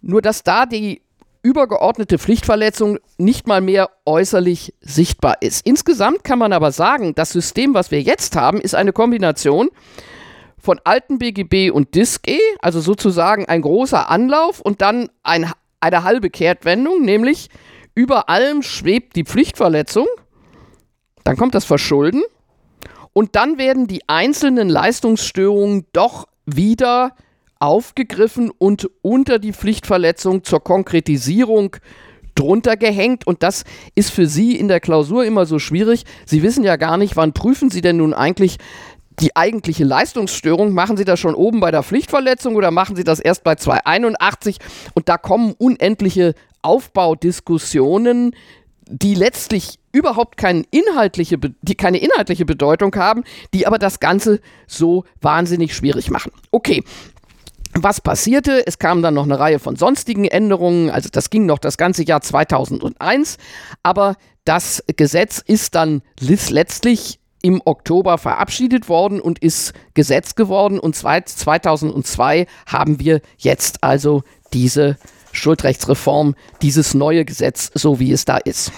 Nur 0.00 0.22
dass 0.22 0.42
da 0.42 0.66
die 0.66 1.02
übergeordnete 1.42 2.18
Pflichtverletzung 2.18 2.98
nicht 3.18 3.46
mal 3.46 3.60
mehr 3.60 3.90
äußerlich 4.06 4.74
sichtbar 4.80 5.36
ist. 5.40 5.66
Insgesamt 5.66 6.24
kann 6.24 6.38
man 6.38 6.54
aber 6.54 6.72
sagen, 6.72 7.14
das 7.14 7.30
System, 7.30 7.74
was 7.74 7.90
wir 7.90 8.00
jetzt 8.00 8.34
haben, 8.34 8.60
ist 8.60 8.74
eine 8.74 8.94
Kombination 8.94 9.68
von 10.58 10.80
alten 10.84 11.18
BGB 11.18 11.70
und 11.70 11.94
DISC-E, 11.94 12.38
also 12.60 12.80
sozusagen 12.80 13.44
ein 13.44 13.60
großer 13.60 14.08
Anlauf 14.08 14.60
und 14.60 14.80
dann 14.80 15.10
ein, 15.22 15.52
eine 15.80 16.04
halbe 16.04 16.30
Kehrtwendung, 16.30 17.02
nämlich 17.02 17.50
über 17.94 18.28
allem 18.28 18.62
schwebt 18.62 19.16
die 19.16 19.24
Pflichtverletzung, 19.24 20.06
dann 21.24 21.36
kommt 21.36 21.54
das 21.54 21.64
Verschulden. 21.64 22.22
Und 23.12 23.36
dann 23.36 23.58
werden 23.58 23.86
die 23.86 24.08
einzelnen 24.08 24.68
Leistungsstörungen 24.68 25.86
doch 25.92 26.26
wieder 26.46 27.14
aufgegriffen 27.60 28.50
und 28.50 28.90
unter 29.02 29.38
die 29.38 29.52
Pflichtverletzung 29.52 30.42
zur 30.42 30.62
Konkretisierung 30.62 31.76
drunter 32.34 32.76
gehängt. 32.76 33.26
Und 33.26 33.42
das 33.42 33.64
ist 33.94 34.10
für 34.10 34.26
Sie 34.26 34.56
in 34.56 34.68
der 34.68 34.80
Klausur 34.80 35.24
immer 35.24 35.46
so 35.46 35.58
schwierig. 35.58 36.04
Sie 36.26 36.42
wissen 36.42 36.64
ja 36.64 36.76
gar 36.76 36.96
nicht, 36.96 37.16
wann 37.16 37.32
prüfen 37.32 37.70
Sie 37.70 37.80
denn 37.80 37.98
nun 37.98 38.12
eigentlich 38.12 38.58
die 39.20 39.36
eigentliche 39.36 39.84
Leistungsstörung? 39.84 40.72
Machen 40.72 40.96
Sie 40.96 41.04
das 41.04 41.20
schon 41.20 41.34
oben 41.34 41.60
bei 41.60 41.70
der 41.70 41.82
Pflichtverletzung 41.82 42.56
oder 42.56 42.70
machen 42.70 42.96
Sie 42.96 43.04
das 43.04 43.20
erst 43.20 43.44
bei 43.44 43.54
281? 43.54 44.58
Und 44.94 45.08
da 45.08 45.18
kommen 45.18 45.54
unendliche 45.56 46.34
Aufbaudiskussionen, 46.62 48.34
die 48.86 49.14
letztlich 49.14 49.78
überhaupt 49.92 50.36
keine 50.36 50.64
inhaltliche, 50.70 51.38
die 51.38 51.74
keine 51.74 51.98
inhaltliche 51.98 52.44
Bedeutung 52.44 52.94
haben, 52.96 53.24
die 53.52 53.66
aber 53.66 53.78
das 53.78 54.00
Ganze 54.00 54.40
so 54.66 55.04
wahnsinnig 55.20 55.74
schwierig 55.74 56.10
machen. 56.10 56.32
Okay, 56.50 56.82
was 57.74 58.00
passierte? 58.00 58.66
Es 58.66 58.78
kam 58.78 59.02
dann 59.02 59.14
noch 59.14 59.24
eine 59.24 59.38
Reihe 59.38 59.58
von 59.58 59.76
sonstigen 59.76 60.24
Änderungen, 60.24 60.90
also 60.90 61.08
das 61.10 61.30
ging 61.30 61.46
noch 61.46 61.58
das 61.58 61.76
ganze 61.76 62.04
Jahr 62.04 62.20
2001, 62.20 63.38
aber 63.82 64.16
das 64.44 64.84
Gesetz 64.96 65.42
ist 65.44 65.74
dann 65.74 66.02
letztlich 66.20 67.18
im 67.44 67.60
Oktober 67.66 68.16
verabschiedet 68.16 68.88
worden 68.88 69.20
und 69.20 69.38
ist 69.38 69.74
Gesetz 69.92 70.34
geworden 70.34 70.78
und 70.78 70.96
2002 70.96 72.46
haben 72.66 72.98
wir 73.00 73.20
jetzt 73.36 73.84
also 73.84 74.22
diese 74.54 74.96
Schuldrechtsreform, 75.32 76.36
dieses 76.62 76.94
neue 76.94 77.26
Gesetz, 77.26 77.70
so 77.74 78.00
wie 78.00 78.12
es 78.12 78.24
da 78.24 78.38
ist. 78.38 78.72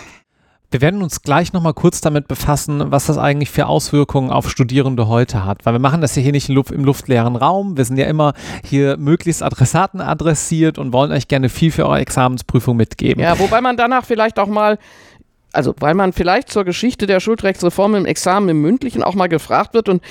Wir 0.73 0.81
werden 0.81 1.01
uns 1.01 1.23
gleich 1.23 1.53
nochmal 1.53 1.75
kurz 1.75 2.01
damit 2.01 2.27
befassen, 2.27 2.91
was 2.91 3.07
das 3.07 3.19
eigentlich 3.19 3.51
für 3.51 3.67
Auswirkungen 3.67 4.31
auf 4.31 4.51
Studierende 4.51 5.07
heute 5.07 5.45
hat. 5.45 5.65
Weil 5.65 5.75
wir 5.75 5.79
machen 5.79 6.01
das 6.01 6.17
ja 6.17 6.23
hier 6.23 6.33
nicht 6.33 6.49
im, 6.49 6.57
Luft, 6.57 6.73
im 6.73 6.85
luftleeren 6.85 7.37
Raum. 7.37 7.77
Wir 7.77 7.85
sind 7.85 7.99
ja 7.99 8.07
immer 8.07 8.33
hier 8.65 8.97
möglichst 8.97 9.45
Adressaten 9.45 10.01
adressiert 10.01 10.77
und 10.79 10.93
wollen 10.93 11.13
euch 11.13 11.29
gerne 11.29 11.51
viel 11.51 11.71
für 11.71 11.87
eure 11.87 12.01
Examensprüfung 12.01 12.77
mitgeben. 12.77 13.23
Ja, 13.23 13.39
wobei 13.39 13.61
man 13.61 13.77
danach 13.77 14.05
vielleicht 14.05 14.41
auch 14.41 14.49
mal 14.49 14.77
also 15.57 15.75
weil 15.81 15.95
man 15.95 16.13
vielleicht 16.13 16.51
zur 16.51 16.65
Geschichte 16.65 17.07
der 17.07 17.21
Schuldrechtsreform 17.21 17.95
im 17.95 18.07
Examen 18.07 18.49
im 18.51 18.61
Mündlichen 18.61 19.03
auch 19.03 19.15
mal 19.15 19.29
gefragt 19.29 19.75
wird. 19.75 19.89
Und 19.89 20.03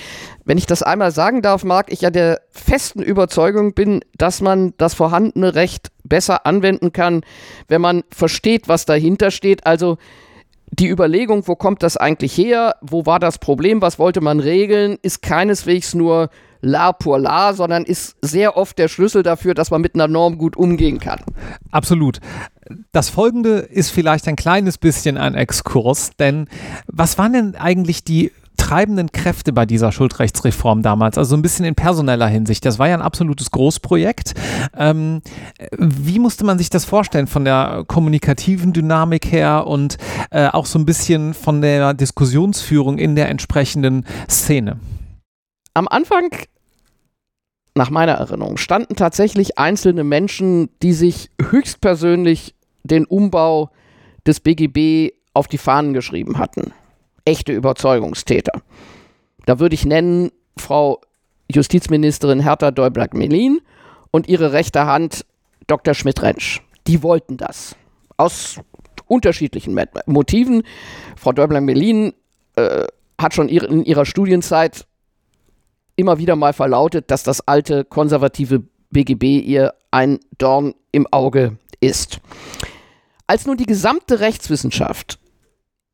wenn 0.43 0.57
ich 0.57 0.65
das 0.65 0.83
einmal 0.83 1.11
sagen 1.11 1.41
darf, 1.41 1.63
mag 1.63 1.91
ich 1.91 2.01
ja 2.01 2.09
der 2.09 2.41
festen 2.49 3.01
Überzeugung 3.01 3.73
bin, 3.73 4.01
dass 4.17 4.41
man 4.41 4.73
das 4.77 4.95
vorhandene 4.95 5.55
Recht 5.55 5.91
besser 6.03 6.45
anwenden 6.45 6.91
kann, 6.93 7.21
wenn 7.67 7.81
man 7.81 8.03
versteht, 8.09 8.67
was 8.67 8.85
dahinter 8.85 9.31
steht. 9.31 9.65
Also 9.65 9.97
die 10.71 10.89
Überlegung, 10.89 11.47
wo 11.47 11.55
kommt 11.55 11.83
das 11.83 11.95
eigentlich 11.95 12.37
her, 12.37 12.75
wo 12.81 13.05
war 13.05 13.19
das 13.19 13.37
Problem, 13.37 13.81
was 13.81 13.99
wollte 13.99 14.21
man 14.21 14.39
regeln, 14.39 14.97
ist 15.03 15.21
keineswegs 15.21 15.93
nur 15.93 16.29
la 16.61 16.91
pour 16.91 17.19
la, 17.19 17.53
sondern 17.53 17.83
ist 17.83 18.17
sehr 18.21 18.57
oft 18.57 18.77
der 18.79 18.87
Schlüssel 18.87 19.21
dafür, 19.23 19.53
dass 19.53 19.71
man 19.71 19.81
mit 19.81 19.93
einer 19.93 20.07
Norm 20.07 20.37
gut 20.37 20.57
umgehen 20.57 20.99
kann. 20.99 21.21
Absolut. 21.71 22.19
Das 22.91 23.09
folgende 23.09 23.59
ist 23.59 23.91
vielleicht 23.91 24.27
ein 24.27 24.35
kleines 24.35 24.77
bisschen 24.77 25.17
ein 25.17 25.35
Exkurs, 25.35 26.11
denn 26.17 26.47
was 26.87 27.17
waren 27.17 27.33
denn 27.33 27.55
eigentlich 27.55 28.03
die 28.03 28.31
treibenden 28.57 29.11
Kräfte 29.11 29.53
bei 29.53 29.65
dieser 29.65 29.91
Schuldrechtsreform 29.91 30.81
damals, 30.81 31.17
also 31.17 31.35
ein 31.35 31.41
bisschen 31.41 31.65
in 31.65 31.75
personeller 31.75 32.27
Hinsicht. 32.27 32.65
Das 32.65 32.79
war 32.79 32.87
ja 32.87 32.95
ein 32.95 33.01
absolutes 33.01 33.51
Großprojekt. 33.51 34.33
Ähm, 34.75 35.21
wie 35.77 36.19
musste 36.19 36.45
man 36.45 36.57
sich 36.57 36.69
das 36.69 36.85
vorstellen 36.85 37.27
von 37.27 37.45
der 37.45 37.83
kommunikativen 37.87 38.73
Dynamik 38.73 39.31
her 39.31 39.67
und 39.67 39.97
äh, 40.31 40.47
auch 40.47 40.65
so 40.65 40.79
ein 40.79 40.85
bisschen 40.85 41.33
von 41.33 41.61
der 41.61 41.93
Diskussionsführung 41.93 42.97
in 42.97 43.15
der 43.15 43.29
entsprechenden 43.29 44.05
Szene? 44.29 44.79
Am 45.73 45.87
Anfang 45.87 46.29
nach 47.75 47.89
meiner 47.89 48.13
Erinnerung, 48.13 48.57
standen 48.57 48.95
tatsächlich 48.95 49.57
einzelne 49.57 50.03
Menschen, 50.03 50.69
die 50.81 50.93
sich 50.93 51.29
höchstpersönlich 51.41 52.55
den 52.83 53.05
Umbau 53.05 53.69
des 54.25 54.39
BGB 54.39 55.13
auf 55.33 55.47
die 55.47 55.57
Fahnen 55.57 55.93
geschrieben 55.93 56.39
hatten 56.39 56.71
echte 57.25 57.51
Überzeugungstäter. 57.51 58.61
Da 59.45 59.59
würde 59.59 59.75
ich 59.75 59.85
nennen 59.85 60.31
Frau 60.57 61.01
Justizministerin 61.51 62.39
Hertha 62.39 62.71
Däubler-Melin 62.71 63.59
und 64.11 64.27
ihre 64.27 64.53
rechte 64.53 64.85
Hand 64.85 65.25
Dr. 65.67 65.93
Schmidt-Rentsch. 65.93 66.61
Die 66.87 67.03
wollten 67.03 67.37
das. 67.37 67.75
Aus 68.17 68.59
unterschiedlichen 69.07 69.77
Motiven. 70.05 70.63
Frau 71.17 71.31
Däubler-Melin 71.31 72.13
äh, 72.55 72.85
hat 73.19 73.33
schon 73.33 73.49
in 73.49 73.83
ihrer 73.83 74.05
Studienzeit 74.05 74.85
immer 75.95 76.17
wieder 76.17 76.35
mal 76.35 76.53
verlautet, 76.53 77.11
dass 77.11 77.23
das 77.23 77.47
alte 77.47 77.85
konservative 77.85 78.63
BGB 78.91 79.39
ihr 79.39 79.73
ein 79.91 80.19
Dorn 80.37 80.73
im 80.91 81.07
Auge 81.11 81.57
ist. 81.79 82.19
Als 83.27 83.45
nun 83.45 83.57
die 83.57 83.65
gesamte 83.65 84.19
Rechtswissenschaft 84.19 85.19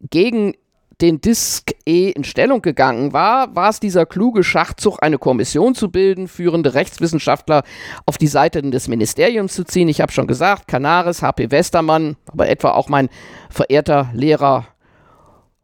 gegen 0.09 0.53
den 1.01 1.19
Disk 1.19 1.71
E 1.85 2.09
in 2.11 2.23
Stellung 2.23 2.61
gegangen 2.61 3.11
war, 3.11 3.55
war 3.55 3.69
es 3.69 3.79
dieser 3.79 4.05
kluge 4.05 4.43
Schachzug, 4.43 5.01
eine 5.01 5.17
Kommission 5.17 5.73
zu 5.73 5.89
bilden, 5.89 6.27
führende 6.27 6.75
Rechtswissenschaftler 6.75 7.63
auf 8.05 8.17
die 8.17 8.27
Seite 8.27 8.61
des 8.61 8.87
Ministeriums 8.87 9.53
zu 9.53 9.63
ziehen. 9.63 9.89
Ich 9.89 9.99
habe 9.99 10.11
schon 10.11 10.27
gesagt, 10.27 10.67
Canaris, 10.67 11.23
HP 11.23 11.49
Westermann, 11.49 12.17
aber 12.27 12.49
etwa 12.49 12.71
auch 12.71 12.87
mein 12.87 13.09
verehrter 13.49 14.11
Lehrer 14.13 14.67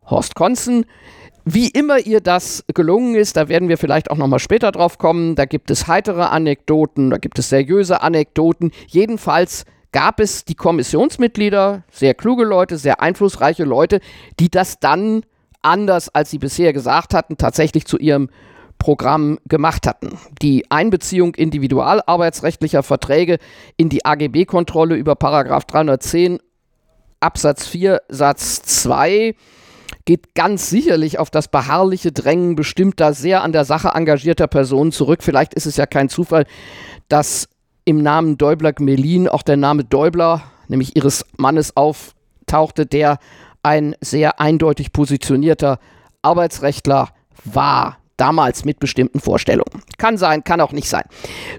Horst 0.09 0.35
Konzen. 0.35 0.85
Wie 1.49 1.69
immer 1.69 1.97
ihr 1.99 2.19
das 2.19 2.65
gelungen 2.73 3.15
ist, 3.15 3.37
da 3.37 3.47
werden 3.47 3.69
wir 3.69 3.77
vielleicht 3.77 4.11
auch 4.11 4.17
nochmal 4.17 4.39
später 4.39 4.73
drauf 4.73 4.97
kommen. 4.97 5.35
Da 5.35 5.45
gibt 5.45 5.71
es 5.71 5.87
heitere 5.87 6.25
Anekdoten, 6.25 7.09
da 7.09 7.17
gibt 7.17 7.39
es 7.39 7.47
seriöse 7.47 8.01
Anekdoten. 8.01 8.71
Jedenfalls 8.87 9.63
gab 9.93 10.19
es 10.19 10.43
die 10.43 10.55
Kommissionsmitglieder, 10.55 11.83
sehr 11.89 12.15
kluge 12.15 12.43
Leute, 12.43 12.77
sehr 12.77 12.99
einflussreiche 12.99 13.63
Leute, 13.63 14.01
die 14.41 14.49
das 14.49 14.81
dann 14.81 15.23
anders, 15.61 16.09
als 16.09 16.31
sie 16.31 16.37
bisher 16.37 16.73
gesagt 16.73 17.13
hatten, 17.13 17.37
tatsächlich 17.37 17.85
zu 17.85 17.97
ihrem 17.97 18.29
Programm 18.77 19.39
gemacht 19.45 19.87
hatten. 19.87 20.19
Die 20.41 20.69
Einbeziehung 20.69 21.33
individualarbeitsrechtlicher 21.33 22.83
Verträge 22.83 23.37
in 23.77 23.87
die 23.87 24.03
AGB-Kontrolle 24.03 24.95
über 24.95 25.15
Paragraph 25.15 25.63
310 25.63 26.39
Absatz 27.21 27.67
4 27.67 28.01
Satz 28.09 28.63
2 28.63 29.33
geht 30.07 30.35
ganz 30.35 30.69
sicherlich 30.69 31.19
auf 31.19 31.29
das 31.29 31.49
beharrliche 31.49 32.13
Drängen 32.13 32.55
bestimmter, 32.55 33.13
sehr 33.13 33.43
an 33.43 33.51
der 33.51 33.65
Sache 33.65 33.89
engagierter 33.89 34.47
Personen 34.47 34.93
zurück. 34.93 35.21
Vielleicht 35.21 35.53
ist 35.53 35.65
es 35.65 35.75
ja 35.75 35.85
kein 35.85 36.07
Zufall, 36.07 36.45
dass 37.09 37.49
im 37.83 38.01
Namen 38.01 38.37
Däubler-Gmelin 38.37 39.27
auch 39.27 39.43
der 39.43 39.57
Name 39.57 39.83
Däubler, 39.83 40.43
nämlich 40.69 40.95
ihres 40.95 41.25
Mannes, 41.35 41.75
auftauchte, 41.75 42.85
der 42.85 43.19
ein 43.63 43.95
sehr 43.99 44.39
eindeutig 44.39 44.93
positionierter 44.93 45.77
Arbeitsrechtler 46.21 47.09
war, 47.43 47.97
damals 48.15 48.63
mit 48.63 48.79
bestimmten 48.79 49.19
Vorstellungen. 49.19 49.83
Kann 49.97 50.17
sein, 50.17 50.45
kann 50.45 50.61
auch 50.61 50.71
nicht 50.71 50.87
sein. 50.87 51.03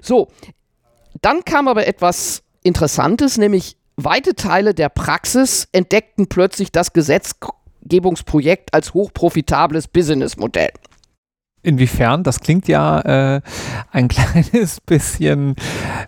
So, 0.01 0.27
dann 1.21 1.45
kam 1.45 1.67
aber 1.67 1.85
etwas 1.85 2.41
Interessantes, 2.63 3.37
nämlich 3.37 3.77
weite 3.95 4.33
Teile 4.33 4.73
der 4.73 4.89
Praxis 4.89 5.67
entdeckten 5.71 6.27
plötzlich 6.27 6.71
das 6.71 6.93
Gesetzgebungsprojekt 7.81 8.73
als 8.73 8.93
hochprofitables 8.93 9.87
Businessmodell. 9.87 10.71
Inwiefern? 11.61 12.23
Das 12.23 12.39
klingt 12.39 12.67
ja 12.67 13.01
äh, 13.35 13.41
ein 13.91 14.07
kleines 14.09 14.79
bisschen, 14.81 15.55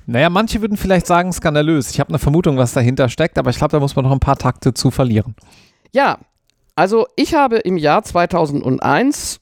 naja, 0.05 0.29
manche 0.29 0.61
würden 0.61 0.77
vielleicht 0.77 1.07
sagen 1.07 1.33
skandalös. 1.33 1.91
Ich 1.91 1.99
habe 1.99 2.09
eine 2.09 2.19
Vermutung, 2.19 2.57
was 2.57 2.73
dahinter 2.73 3.09
steckt, 3.09 3.37
aber 3.37 3.49
ich 3.49 3.57
glaube, 3.57 3.71
da 3.71 3.79
muss 3.79 3.95
man 3.95 4.05
noch 4.05 4.11
ein 4.11 4.19
paar 4.19 4.37
Takte 4.37 4.73
zu 4.73 4.91
verlieren. 4.91 5.35
Ja, 5.91 6.19
also 6.75 7.07
ich 7.17 7.33
habe 7.33 7.57
im 7.57 7.75
Jahr 7.75 8.03
2001, 8.03 9.41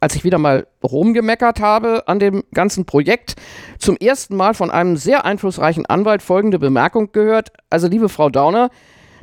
als 0.00 0.14
ich 0.14 0.24
wieder 0.24 0.38
mal 0.38 0.66
rumgemeckert 0.82 1.60
habe 1.60 2.08
an 2.08 2.18
dem 2.18 2.42
ganzen 2.54 2.86
Projekt, 2.86 3.36
zum 3.78 3.96
ersten 3.98 4.36
Mal 4.36 4.54
von 4.54 4.70
einem 4.70 4.96
sehr 4.96 5.26
einflussreichen 5.26 5.84
Anwalt 5.84 6.22
folgende 6.22 6.58
Bemerkung 6.58 7.12
gehört. 7.12 7.52
Also 7.68 7.88
liebe 7.88 8.08
Frau 8.08 8.30
Dauner, 8.30 8.70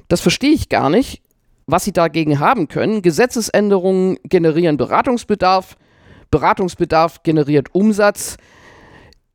das 0.10 0.22
verstehe 0.22 0.52
ich 0.52 0.70
gar 0.70 0.92
nicht, 0.92 1.24
was 1.68 1.84
Sie 1.84 1.92
dagegen 1.92 2.40
haben 2.40 2.70
können. 2.70 3.02
Gesetzesänderungen 3.02 4.18
generieren 4.24 4.78
Beratungsbedarf. 4.78 5.76
Beratungsbedarf 6.32 7.24
generiert 7.24 7.76
Umsatz. 7.76 8.38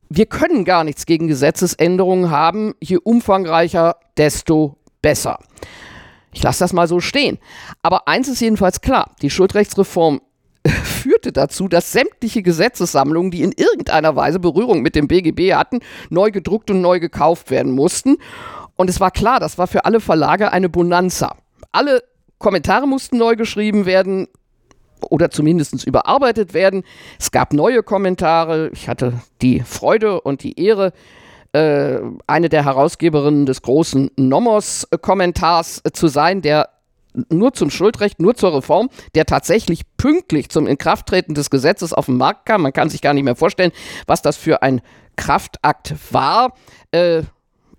Wir 0.09 0.25
können 0.25 0.65
gar 0.65 0.83
nichts 0.83 1.05
gegen 1.05 1.27
Gesetzesänderungen 1.27 2.31
haben. 2.31 2.73
Je 2.81 2.97
umfangreicher, 2.97 3.95
desto 4.17 4.77
besser. 5.01 5.39
Ich 6.33 6.41
lasse 6.41 6.59
das 6.59 6.73
mal 6.73 6.87
so 6.87 6.99
stehen. 6.99 7.37
Aber 7.83 8.07
eins 8.07 8.27
ist 8.27 8.41
jedenfalls 8.41 8.81
klar, 8.81 9.11
die 9.21 9.29
Schuldrechtsreform 9.29 10.21
führte 10.83 11.31
dazu, 11.31 11.67
dass 11.67 11.91
sämtliche 11.91 12.41
Gesetzessammlungen, 12.41 13.29
die 13.29 13.43
in 13.43 13.51
irgendeiner 13.51 14.15
Weise 14.15 14.39
Berührung 14.39 14.81
mit 14.81 14.95
dem 14.95 15.07
BGB 15.07 15.53
hatten, 15.53 15.79
neu 16.09 16.31
gedruckt 16.31 16.71
und 16.71 16.81
neu 16.81 16.99
gekauft 16.99 17.51
werden 17.51 17.71
mussten. 17.71 18.17
Und 18.75 18.89
es 18.89 18.99
war 18.99 19.11
klar, 19.11 19.39
das 19.39 19.59
war 19.59 19.67
für 19.67 19.85
alle 19.85 19.99
Verlage 19.99 20.51
eine 20.51 20.69
Bonanza. 20.69 21.37
Alle 21.71 22.01
Kommentare 22.43 22.87
mussten 22.87 23.17
neu 23.17 23.35
geschrieben 23.35 23.87
werden, 23.87 24.27
oder 25.09 25.29
zumindest 25.29 25.85
überarbeitet 25.85 26.53
werden. 26.53 26.83
Es 27.19 27.31
gab 27.31 27.53
neue 27.53 27.83
Kommentare. 27.83 28.69
Ich 28.73 28.87
hatte 28.87 29.21
die 29.41 29.61
Freude 29.61 30.21
und 30.21 30.43
die 30.43 30.59
Ehre, 30.59 30.93
äh, 31.53 31.99
eine 32.27 32.49
der 32.49 32.65
Herausgeberinnen 32.65 33.45
des 33.45 33.61
großen 33.61 34.11
Nomos-Kommentars 34.15 35.81
äh, 35.83 35.91
zu 35.91 36.07
sein, 36.07 36.41
der 36.41 36.69
nur 37.29 37.53
zum 37.53 37.69
Schuldrecht, 37.69 38.19
nur 38.19 38.35
zur 38.35 38.55
Reform, 38.55 38.89
der 39.13 39.25
tatsächlich 39.25 39.81
pünktlich 39.97 40.49
zum 40.49 40.65
Inkrafttreten 40.65 41.35
des 41.35 41.51
Gesetzes 41.51 41.93
auf 41.93 42.07
den 42.07 42.17
Markt 42.17 42.47
kam. 42.47 42.63
Man 42.63 42.73
kann 42.73 42.89
sich 42.89 43.01
gar 43.01 43.13
nicht 43.13 43.23
mehr 43.23 43.35
vorstellen, 43.35 43.71
was 44.07 44.23
das 44.23 44.35
für 44.35 44.63
ein 44.63 44.81
Kraftakt 45.15 45.93
war. 46.11 46.53
Äh, 46.91 47.23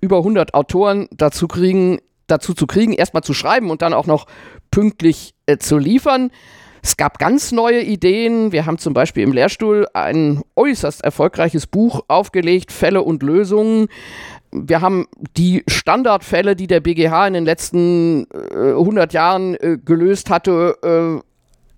über 0.00 0.18
100 0.18 0.54
Autoren 0.54 1.08
dazu 1.16 1.48
kriegen, 1.48 1.98
dazu 2.26 2.54
zu 2.54 2.66
kriegen, 2.66 2.92
erstmal 2.92 3.22
zu 3.22 3.34
schreiben 3.34 3.70
und 3.70 3.82
dann 3.82 3.94
auch 3.94 4.06
noch 4.06 4.26
pünktlich 4.70 5.34
äh, 5.46 5.58
zu 5.58 5.78
liefern. 5.78 6.30
Es 6.82 6.98
gab 6.98 7.18
ganz 7.18 7.50
neue 7.50 7.80
Ideen. 7.80 8.52
Wir 8.52 8.66
haben 8.66 8.76
zum 8.76 8.92
Beispiel 8.92 9.22
im 9.22 9.32
Lehrstuhl 9.32 9.86
ein 9.94 10.42
äußerst 10.54 11.02
erfolgreiches 11.02 11.66
Buch 11.66 12.02
aufgelegt, 12.08 12.72
Fälle 12.72 13.00
und 13.00 13.22
Lösungen. 13.22 13.88
Wir 14.52 14.82
haben 14.82 15.06
die 15.36 15.64
Standardfälle, 15.66 16.54
die 16.54 16.66
der 16.66 16.80
BGH 16.80 17.26
in 17.26 17.32
den 17.32 17.46
letzten 17.46 18.26
äh, 18.32 18.72
100 18.72 19.14
Jahren 19.14 19.54
äh, 19.54 19.78
gelöst 19.82 20.28
hatte, 20.28 20.76
äh, 20.82 21.24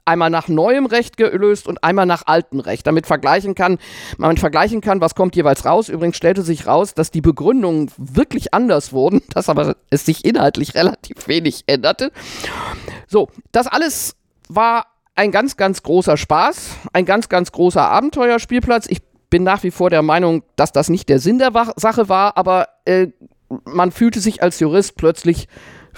einmal 0.06 0.30
nach 0.30 0.48
neuem 0.48 0.86
Recht 0.86 1.16
gelöst 1.16 1.66
und 1.66 1.82
einmal 1.84 2.06
nach 2.06 2.22
altem 2.26 2.60
Recht, 2.60 2.86
damit 2.86 3.06
vergleichen 3.06 3.54
kann, 3.54 3.78
man 4.18 4.36
vergleichen 4.36 4.80
kann, 4.80 5.00
was 5.00 5.14
kommt 5.14 5.36
jeweils 5.36 5.64
raus. 5.64 5.88
Übrigens 5.88 6.16
stellte 6.16 6.42
sich 6.42 6.66
raus, 6.66 6.94
dass 6.94 7.10
die 7.10 7.20
Begründungen 7.20 7.90
wirklich 7.96 8.54
anders 8.54 8.92
wurden, 8.92 9.22
dass 9.34 9.48
aber 9.48 9.76
es 9.90 10.06
sich 10.06 10.24
inhaltlich 10.24 10.74
relativ 10.74 11.28
wenig 11.28 11.64
änderte. 11.66 12.12
So, 13.06 13.28
das 13.52 13.66
alles 13.66 14.16
war 14.48 14.86
ein 15.14 15.32
ganz, 15.32 15.56
ganz 15.56 15.82
großer 15.82 16.16
Spaß, 16.16 16.76
ein 16.92 17.04
ganz, 17.04 17.28
ganz 17.28 17.50
großer 17.52 17.82
Abenteuerspielplatz. 17.82 18.86
Ich 18.88 19.02
bin 19.30 19.42
nach 19.42 19.62
wie 19.62 19.70
vor 19.70 19.90
der 19.90 20.02
Meinung, 20.02 20.42
dass 20.56 20.72
das 20.72 20.88
nicht 20.88 21.08
der 21.08 21.18
Sinn 21.18 21.38
der 21.38 21.52
Sache 21.76 22.08
war, 22.08 22.36
aber 22.36 22.68
äh, 22.84 23.08
man 23.64 23.92
fühlte 23.92 24.20
sich 24.20 24.42
als 24.42 24.60
Jurist 24.60 24.96
plötzlich 24.96 25.48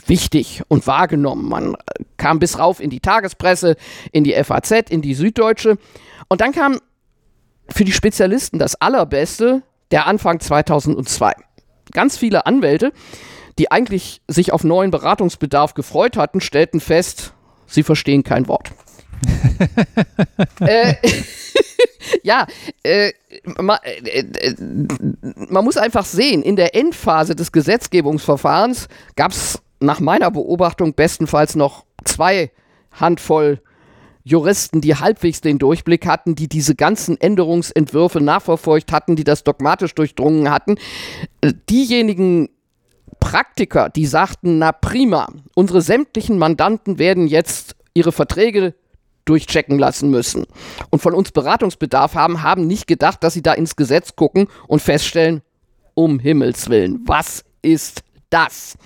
wichtig 0.07 0.63
und 0.69 0.87
wahrgenommen. 0.87 1.49
Man 1.49 1.77
kam 2.17 2.39
bis 2.39 2.59
rauf 2.59 2.81
in 2.81 2.91
die 2.91 3.01
Tagespresse, 3.01 3.77
in 4.13 4.25
die 4.25 4.33
FAZ, 4.33 4.91
in 4.91 5.03
die 5.03 5.15
Süddeutsche. 5.15 5.79
Und 6.29 6.41
dann 6.41 6.53
kam 6.53 6.79
für 7.69 7.85
die 7.85 7.93
Spezialisten 7.93 8.59
das 8.59 8.77
Allerbeste, 8.77 9.63
der 9.91 10.07
Anfang 10.07 10.41
2002. 10.41 11.35
Ganz 11.93 12.17
viele 12.17 12.47
Anwälte, 12.47 12.93
die 13.59 13.71
eigentlich 13.71 14.21
sich 14.29 14.53
auf 14.53 14.65
neuen 14.65 14.91
Beratungsbedarf 14.91 15.75
gefreut 15.75 16.17
hatten, 16.17 16.41
stellten 16.41 16.81
fest, 16.81 17.33
sie 17.67 17.83
verstehen 17.83 18.23
kein 18.23 18.49
Wort 18.49 18.73
äh, 20.61 20.95
ja, 22.23 22.47
äh, 22.83 23.13
ma, 23.61 23.77
äh, 23.83 24.21
äh, 24.21 24.55
man 25.49 25.65
muss 25.65 25.77
einfach 25.77 26.05
sehen, 26.05 26.43
in 26.43 26.57
der 26.57 26.75
Endphase 26.75 27.35
des 27.35 27.53
Gesetzgebungsverfahrens 27.53 28.89
gab 29.17 29.33
es 29.33 29.61
nach 29.81 30.01
meiner 30.01 30.31
Beobachtung 30.31 30.95
bestenfalls 30.95 31.55
noch 31.57 31.85
zwei 32.05 32.51
Handvoll 32.93 33.61
Juristen, 34.25 34.81
die 34.81 34.95
halbwegs 34.95 35.41
den 35.41 35.59
Durchblick 35.59 36.07
hatten, 36.07 36.35
die 36.35 36.49
diese 36.49 36.75
ganzen 36.75 37.19
Änderungsentwürfe 37.19 38.21
nachverfolgt 38.21 38.93
hatten, 38.93 39.17
die 39.17 39.25
das 39.25 39.43
dogmatisch 39.43 39.95
durchdrungen 39.95 40.51
hatten. 40.51 40.77
Äh, 41.41 41.55
diejenigen 41.71 42.51
Praktiker, 43.21 43.89
die 43.89 44.07
sagten, 44.07 44.59
na 44.59 44.73
prima, 44.73 45.29
unsere 45.55 45.81
sämtlichen 45.81 46.39
Mandanten 46.39 46.99
werden 46.99 47.27
jetzt 47.27 47.75
ihre 47.95 48.13
Verträge 48.13 48.75
durchchecken 49.25 49.79
lassen 49.79 50.11
müssen 50.11 50.47
und 50.91 51.01
von 51.01 51.15
uns 51.15 51.33
Beratungsbedarf 51.33 52.15
haben, 52.15 52.43
haben 52.43 52.67
nicht 52.67 52.87
gedacht, 52.87 53.23
dass 53.23 53.35
sie 53.35 53.43
da 53.43 53.53
ins 53.53 53.77
Gesetz 53.77 54.17
gucken 54.17 54.49
und 54.67 54.81
feststellen, 54.81 55.43
um 55.95 56.19
Himmels 56.19 56.71
willen, 56.71 57.01
was 57.07 57.45
ist 57.61 58.03
das? 58.31 58.77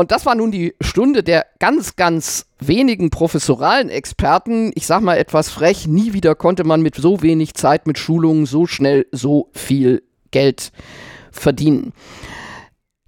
Und 0.00 0.12
das 0.12 0.24
war 0.24 0.34
nun 0.34 0.50
die 0.50 0.74
Stunde 0.80 1.22
der 1.22 1.44
ganz, 1.58 1.94
ganz 1.94 2.46
wenigen 2.58 3.10
professoralen 3.10 3.90
Experten. 3.90 4.72
Ich 4.74 4.86
sag 4.86 5.02
mal 5.02 5.18
etwas 5.18 5.50
frech, 5.50 5.86
nie 5.86 6.14
wieder 6.14 6.34
konnte 6.34 6.64
man 6.64 6.80
mit 6.80 6.94
so 6.94 7.20
wenig 7.20 7.52
Zeit, 7.52 7.86
mit 7.86 7.98
Schulungen 7.98 8.46
so 8.46 8.64
schnell 8.64 9.04
so 9.12 9.50
viel 9.52 10.02
Geld 10.30 10.72
verdienen. 11.30 11.92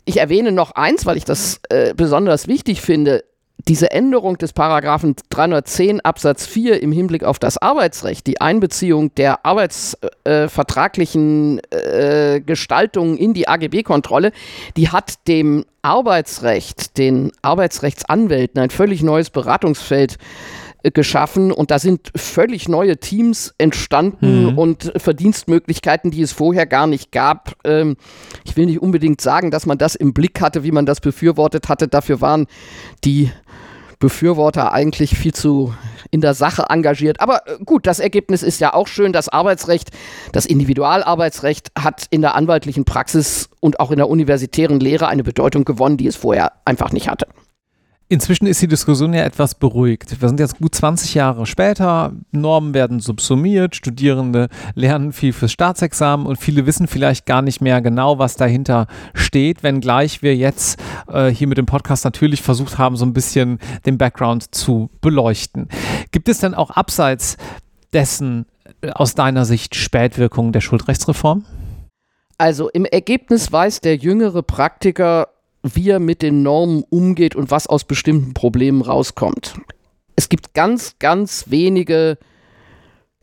Ich 0.05 0.19
erwähne 0.19 0.53
noch 0.53 0.73
eins, 0.73 1.07
weil 1.07 1.17
ich 1.17 1.25
das 1.25 1.61
äh, 1.71 1.95
besonders 1.95 2.47
wichtig 2.47 2.83
finde 2.83 3.25
diese 3.69 3.91
Änderung 3.91 4.39
des 4.39 4.53
Paragraphen 4.53 5.17
310 5.31 6.01
Absatz 6.01 6.47
4 6.47 6.83
im 6.83 6.93
Hinblick 6.93 7.25
auf 7.25 7.39
das 7.39 7.59
Arbeitsrecht, 7.59 8.27
die 8.27 8.41
Einbeziehung 8.41 9.15
der 9.15 9.45
arbeitsvertraglichen 9.45 11.61
äh, 11.71 12.37
äh, 12.37 12.41
Gestaltung 12.41 13.17
in 13.17 13.35
die 13.35 13.49
AGB-Kontrolle, 13.49 14.33
die 14.77 14.89
hat 14.89 15.27
dem 15.29 15.65
Arbeitsrecht, 15.83 16.99
den 16.99 17.33
Arbeitsrechtsanwälten 17.43 18.61
ein 18.61 18.71
völlig 18.71 19.03
neues 19.03 19.31
Beratungsfeld 19.31 20.19
äh, 20.83 20.91
geschaffen 20.91 21.53
und 21.53 21.71
da 21.71 21.79
sind 21.79 22.11
völlig 22.17 22.69
neue 22.69 22.99
Teams 22.99 23.55
entstanden 23.59 24.51
mhm. 24.51 24.59
und 24.59 24.93
Verdienstmöglichkeiten, 24.97 26.11
die 26.11 26.23
es 26.23 26.33
vorher 26.33 26.67
gar 26.67 26.87
nicht 26.87 27.13
gab. 27.13 27.55
Ähm, 27.65 27.97
ich 28.45 28.57
will 28.57 28.67
nicht 28.67 28.83
unbedingt 28.83 29.21
sagen, 29.21 29.51
dass 29.51 29.67
man 29.67 29.79
das 29.79 29.95
im 29.95 30.13
Blick 30.13 30.41
hatte, 30.41 30.65
wie 30.65 30.73
man 30.73 30.87
das 30.87 31.01
befürwortet 31.01 31.69
hatte. 31.69 31.87
Dafür 31.87 32.21
waren 32.21 32.47
die 33.05 33.31
Befürworter 34.03 34.73
eigentlich 34.73 35.17
viel 35.17 35.33
zu 35.33 35.75
in 36.11 36.21
der 36.21 36.35
Sache 36.35 36.65
engagiert. 36.69 37.21
Aber 37.21 37.47
äh, 37.47 37.59
gut, 37.65 37.87
das 37.87 38.01
Ergebnis 38.01 38.43
ist 38.43 38.61
ja 38.61 38.75
auch 38.75 38.89
schön. 38.89 39.13
Das 39.13 39.29
Arbeitsrecht, 39.29 39.91
das 40.33 40.45
Individualarbeitsrecht 40.45 41.71
hat 41.79 42.07
in 42.11 42.21
der 42.21 42.35
anwaltlichen 42.35 42.85
Praxis 42.85 43.49
und 43.61 43.79
auch 43.79 43.93
in 43.93 43.99
der 43.99 44.11
universitären 44.11 44.81
Lehre 44.81 45.07
eine 45.07 45.23
Bedeutung 45.23 45.65
gewonnen, 45.65 45.99
die 45.99 46.09
es 46.09 46.17
vorher 46.17 46.53
einfach 46.65 46.91
nicht 46.91 47.09
hatte. 47.09 47.29
Inzwischen 48.13 48.47
ist 48.47 48.61
die 48.61 48.69
Diskussion 48.69 49.15
ja 49.15 49.25
etwas 49.25 49.55
beruhigt. 49.55 50.21
Wir 50.21 50.29
sind 50.29 50.39
jetzt 50.39 50.59
gut 50.59 50.75
20 50.75 51.15
Jahre 51.15 51.47
später, 51.47 52.13
Normen 52.31 52.75
werden 52.75 53.01
subsumiert, 53.01 53.75
Studierende 53.75 54.51
lernen 54.75 55.13
viel 55.15 55.33
fürs 55.33 55.51
Staatsexamen 55.53 56.27
und 56.27 56.37
viele 56.37 56.67
wissen 56.67 56.89
vielleicht 56.89 57.25
gar 57.25 57.41
nicht 57.41 57.63
mehr 57.63 57.81
genau, 57.81 58.19
was 58.19 58.37
dahinter 58.37 58.87
steht, 59.15 59.63
wenngleich 59.63 60.21
wir 60.21 60.37
jetzt 60.37 60.79
äh, 61.09 61.31
hier 61.31 61.47
mit 61.47 61.57
dem 61.57 61.65
Podcast 61.65 62.05
natürlich 62.05 62.43
versucht 62.43 62.77
haben, 62.77 62.97
so 62.97 63.07
ein 63.07 63.15
bisschen 63.15 63.59
den 63.87 63.97
Background 63.97 64.55
zu 64.55 64.91
beleuchten. 65.01 65.71
Gibt 66.11 66.29
es 66.29 66.39
denn 66.39 66.53
auch 66.53 66.69
abseits 66.69 67.39
dessen 67.95 68.45
äh, 68.83 68.91
aus 68.91 69.15
deiner 69.15 69.47
Sicht 69.47 69.75
Spätwirkungen 69.75 70.53
der 70.53 70.61
Schuldrechtsreform? 70.61 71.47
Also 72.37 72.69
im 72.69 72.85
Ergebnis 72.85 73.53
weiß 73.53 73.81
der 73.81 73.97
jüngere 73.97 74.43
Praktiker 74.43 75.29
wie 75.63 75.91
er 75.91 76.01
mit 76.01 76.23
den 76.23 76.43
Normen 76.43 76.85
umgeht 76.91 77.37
und 77.37 77.51
was 77.51 77.67
aus 77.67 77.85
bestimmten 77.85 78.35
Problemen 78.35 78.83
rauskommt. 78.83 79.55
Es 80.17 80.29
gibt 80.29 80.55
ganz, 80.55 80.97
ganz 80.99 81.47
wenige 81.49 82.19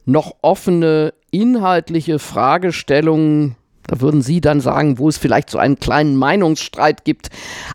noch 0.05 0.35
offene 0.41 1.13
inhaltliche 1.31 2.19
Fragestellungen, 2.19 3.55
da 3.83 4.01
würden 4.01 4.21
Sie 4.21 4.41
dann 4.41 4.61
sagen, 4.61 4.97
wo 4.99 5.09
es 5.09 5.17
vielleicht 5.17 5.49
so 5.49 5.57
einen 5.57 5.79
kleinen 5.79 6.15
Meinungsstreit 6.15 7.05
gibt, 7.05 7.29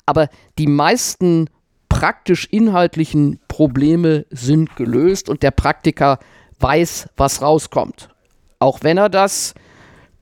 aber 0.07 0.29
die 0.59 0.67
meisten 0.67 1.49
praktisch 1.89 2.47
inhaltlichen 2.51 3.41
Probleme 3.49 4.27
sind 4.31 4.77
gelöst 4.77 5.29
und 5.29 5.43
der 5.43 5.53
Praktiker 5.53 6.19
weiß, 6.59 7.09
was 7.17 7.43
rauskommt. 7.43 8.09
Auch 8.59 8.79
wenn 8.83 8.99
er 8.99 9.09
das 9.09 9.55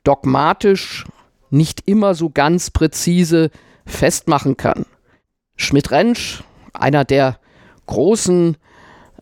dogmatisch 0.04 1.04
nicht 1.50 1.82
immer 1.86 2.14
so 2.14 2.30
ganz 2.30 2.70
präzise 2.70 3.50
festmachen 3.86 4.56
kann. 4.56 4.86
Schmidt-Rentsch, 5.56 6.42
einer 6.72 7.04
der 7.04 7.38
großen 7.86 8.56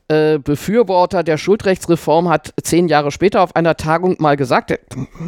äh, 0.08 0.38
Befürworter 0.38 1.22
der 1.22 1.38
Schuldrechtsreform, 1.38 2.28
hat 2.28 2.52
zehn 2.62 2.88
Jahre 2.88 3.10
später 3.10 3.42
auf 3.42 3.54
einer 3.54 3.76
Tagung 3.76 4.16
mal 4.18 4.36
gesagt, 4.36 4.76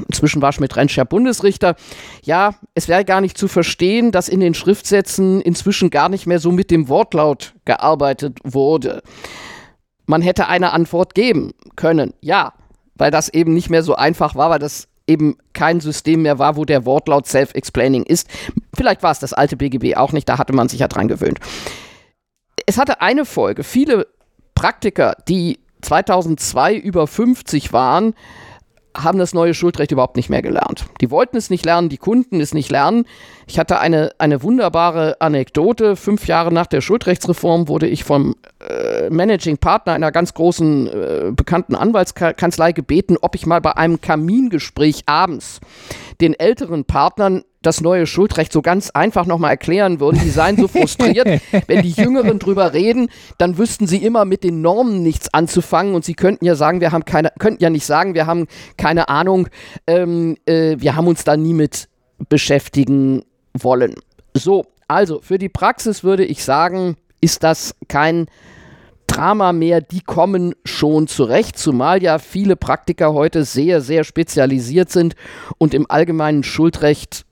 inzwischen 0.09 0.43
war 0.43 0.53
Schmidt-Rentsch 0.53 0.97
ja 0.97 1.05
Bundesrichter, 1.05 1.77
ja, 2.23 2.55
es 2.75 2.89
wäre 2.89 3.05
gar 3.05 3.21
nicht 3.21 3.39
zu 3.39 3.49
verstehen, 3.49 4.11
dass 4.11 4.29
in 4.29 4.41
den 4.41 4.55
Schriftsätzen 4.55 5.41
inzwischen 5.41 5.91
gar 5.91 6.09
nicht 6.09 6.27
mehr 6.27 6.41
so 6.41 6.51
mit 6.51 6.71
dem 6.71 6.89
Wortlaut 6.89 7.55
gearbeitet 7.65 8.39
wurde. 8.43 9.03
Man 10.07 10.21
hätte 10.21 10.49
eine 10.49 10.73
Antwort 10.73 11.15
geben 11.15 11.53
können, 11.77 12.13
ja, 12.21 12.53
weil 12.95 13.11
das 13.11 13.29
eben 13.29 13.55
nicht 13.55 13.71
mehr 13.71 13.83
so 13.83 13.95
einfach 13.95 14.35
war, 14.35 14.51
weil 14.51 14.59
das 14.59 14.89
eben 15.07 15.37
kein 15.53 15.81
System 15.81 16.23
mehr 16.23 16.39
war, 16.39 16.57
wo 16.57 16.65
der 16.65 16.85
Wortlaut 16.85 17.27
self-explaining 17.27 18.05
ist. 18.05 18.29
Vielleicht 18.75 19.03
war 19.03 19.11
es 19.11 19.19
das 19.19 19.33
alte 19.33 19.57
BGB 19.57 19.97
auch 19.97 20.13
nicht, 20.13 20.29
da 20.29 20.39
hatte 20.39 20.53
man 20.53 20.69
sich 20.69 20.81
ja 20.81 20.89
dran 20.89 21.09
gewöhnt. 21.09 21.39
Es 22.67 22.79
hatte 22.79 23.01
eine 23.01 23.25
Folge. 23.25 23.65
Viele 23.65 24.07
Praktiker, 24.55 25.17
die 25.29 25.59
2002 25.83 26.77
über 26.77 27.07
50 27.07 27.73
waren, 27.73 28.15
haben 28.97 29.19
das 29.19 29.35
neue 29.35 29.55
Schuldrecht 29.55 29.93
überhaupt 29.93 30.17
nicht 30.17 30.31
mehr 30.31 30.43
gelernt. 30.43 30.85
Die 31.01 31.11
wollten 31.11 31.37
es 31.37 31.51
nicht 31.51 31.65
lernen, 31.65 31.89
die 31.89 31.99
Kunden 31.99 32.41
es 32.41 32.55
nicht 32.55 32.71
lernen. 32.71 33.05
Ich 33.47 33.59
hatte 33.59 33.81
eine, 33.81 34.11
eine 34.19 34.43
wunderbare 34.43 35.21
Anekdote. 35.21 35.97
Fünf 35.97 36.27
Jahre 36.27 36.53
nach 36.53 36.67
der 36.67 36.81
Schuldrechtsreform 36.81 37.69
wurde 37.69 37.87
ich 37.87 38.05
vom 38.05 38.37
äh, 38.61 39.11
Managing 39.11 39.59
Partner 39.59 39.95
einer 39.95 40.13
ganz 40.13 40.35
großen, 40.35 40.87
äh, 40.87 41.33
bekannten 41.33 41.75
Anwaltskanzlei 41.75 42.73
gebeten, 42.73 43.17
ob 43.21 43.35
ich 43.35 43.47
mal 43.47 43.61
bei 43.61 43.77
einem 43.77 44.01
Kamingespräch 44.01 45.05
abends 45.07 45.61
den 46.21 46.35
älteren 46.35 46.85
Partnern 46.85 47.43
das 47.63 47.81
neue 47.81 48.07
Schuldrecht 48.07 48.53
so 48.53 48.63
ganz 48.63 48.91
einfach 48.91 49.27
nochmal 49.27 49.53
erklären 49.53 50.01
würden. 50.01 50.21
Die 50.23 50.31
seien 50.31 50.57
so 50.57 50.69
frustriert, 50.69 51.41
wenn 51.67 51.83
die 51.83 51.91
Jüngeren 51.91 52.39
drüber 52.39 52.73
reden, 52.73 53.09
dann 53.39 53.59
wüssten 53.59 53.87
sie 53.87 53.99
immer 53.99 54.25
mit 54.25 54.45
den 54.45 54.61
Normen 54.61 55.03
nichts 55.03 55.33
anzufangen 55.33 55.95
und 55.95 56.05
sie 56.05 56.15
könnten 56.15 56.45
ja 56.45 56.55
sagen, 56.55 56.81
wir 56.81 56.93
haben 56.93 57.05
keine, 57.05 57.33
könnten 57.39 57.63
ja 57.63 57.71
nicht 57.71 57.87
sagen, 57.87 58.15
wir 58.15 58.27
haben 58.27 58.47
keine 58.77 59.09
Ahnung, 59.09 59.49
ähm, 59.87 60.37
äh, 60.47 60.77
wir 60.79 60.97
haben 60.97 61.07
uns 61.07 61.25
da 61.25 61.37
nie 61.37 61.55
mit 61.55 61.89
beschäftigen 62.29 63.23
wollen. 63.55 63.95
So, 64.35 64.65
also 64.89 65.21
für 65.21 65.39
die 65.39 65.49
Praxis 65.49 66.05
würde 66.05 66.25
ich 66.25 66.45
sagen, 66.45 66.97
ist 67.21 67.43
das 67.43 67.75
kein 67.89 68.27
Drama 69.07 69.53
mehr, 69.53 69.81
die 69.81 70.01
kommen 70.01 70.55
schon 70.65 71.07
zurecht, 71.07 71.59
zumal 71.59 72.03
ja 72.03 72.19
viele 72.19 72.57
Praktiker 72.57 73.13
heute 73.13 73.45
sehr, 73.45 73.81
sehr 73.83 74.05
spezialisiert 74.05 74.91
sind 74.91 75.17
und 75.59 75.75
im 75.75 75.91
allgemeinen 75.91 76.43
Schuldrecht 76.43 77.27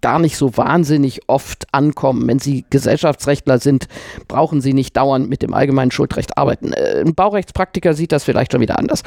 gar 0.00 0.18
nicht 0.18 0.36
so 0.36 0.56
wahnsinnig 0.56 1.28
oft 1.28 1.66
ankommen. 1.72 2.26
Wenn 2.26 2.38
Sie 2.38 2.64
Gesellschaftsrechtler 2.70 3.58
sind, 3.58 3.86
brauchen 4.26 4.60
Sie 4.60 4.72
nicht 4.72 4.96
dauernd 4.96 5.28
mit 5.28 5.42
dem 5.42 5.54
allgemeinen 5.54 5.90
Schuldrecht 5.90 6.36
arbeiten. 6.36 6.72
Äh, 6.72 7.02
ein 7.06 7.14
Baurechtspraktiker 7.14 7.94
sieht 7.94 8.12
das 8.12 8.24
vielleicht 8.24 8.52
schon 8.52 8.60
wieder 8.60 8.78
anders. 8.78 9.02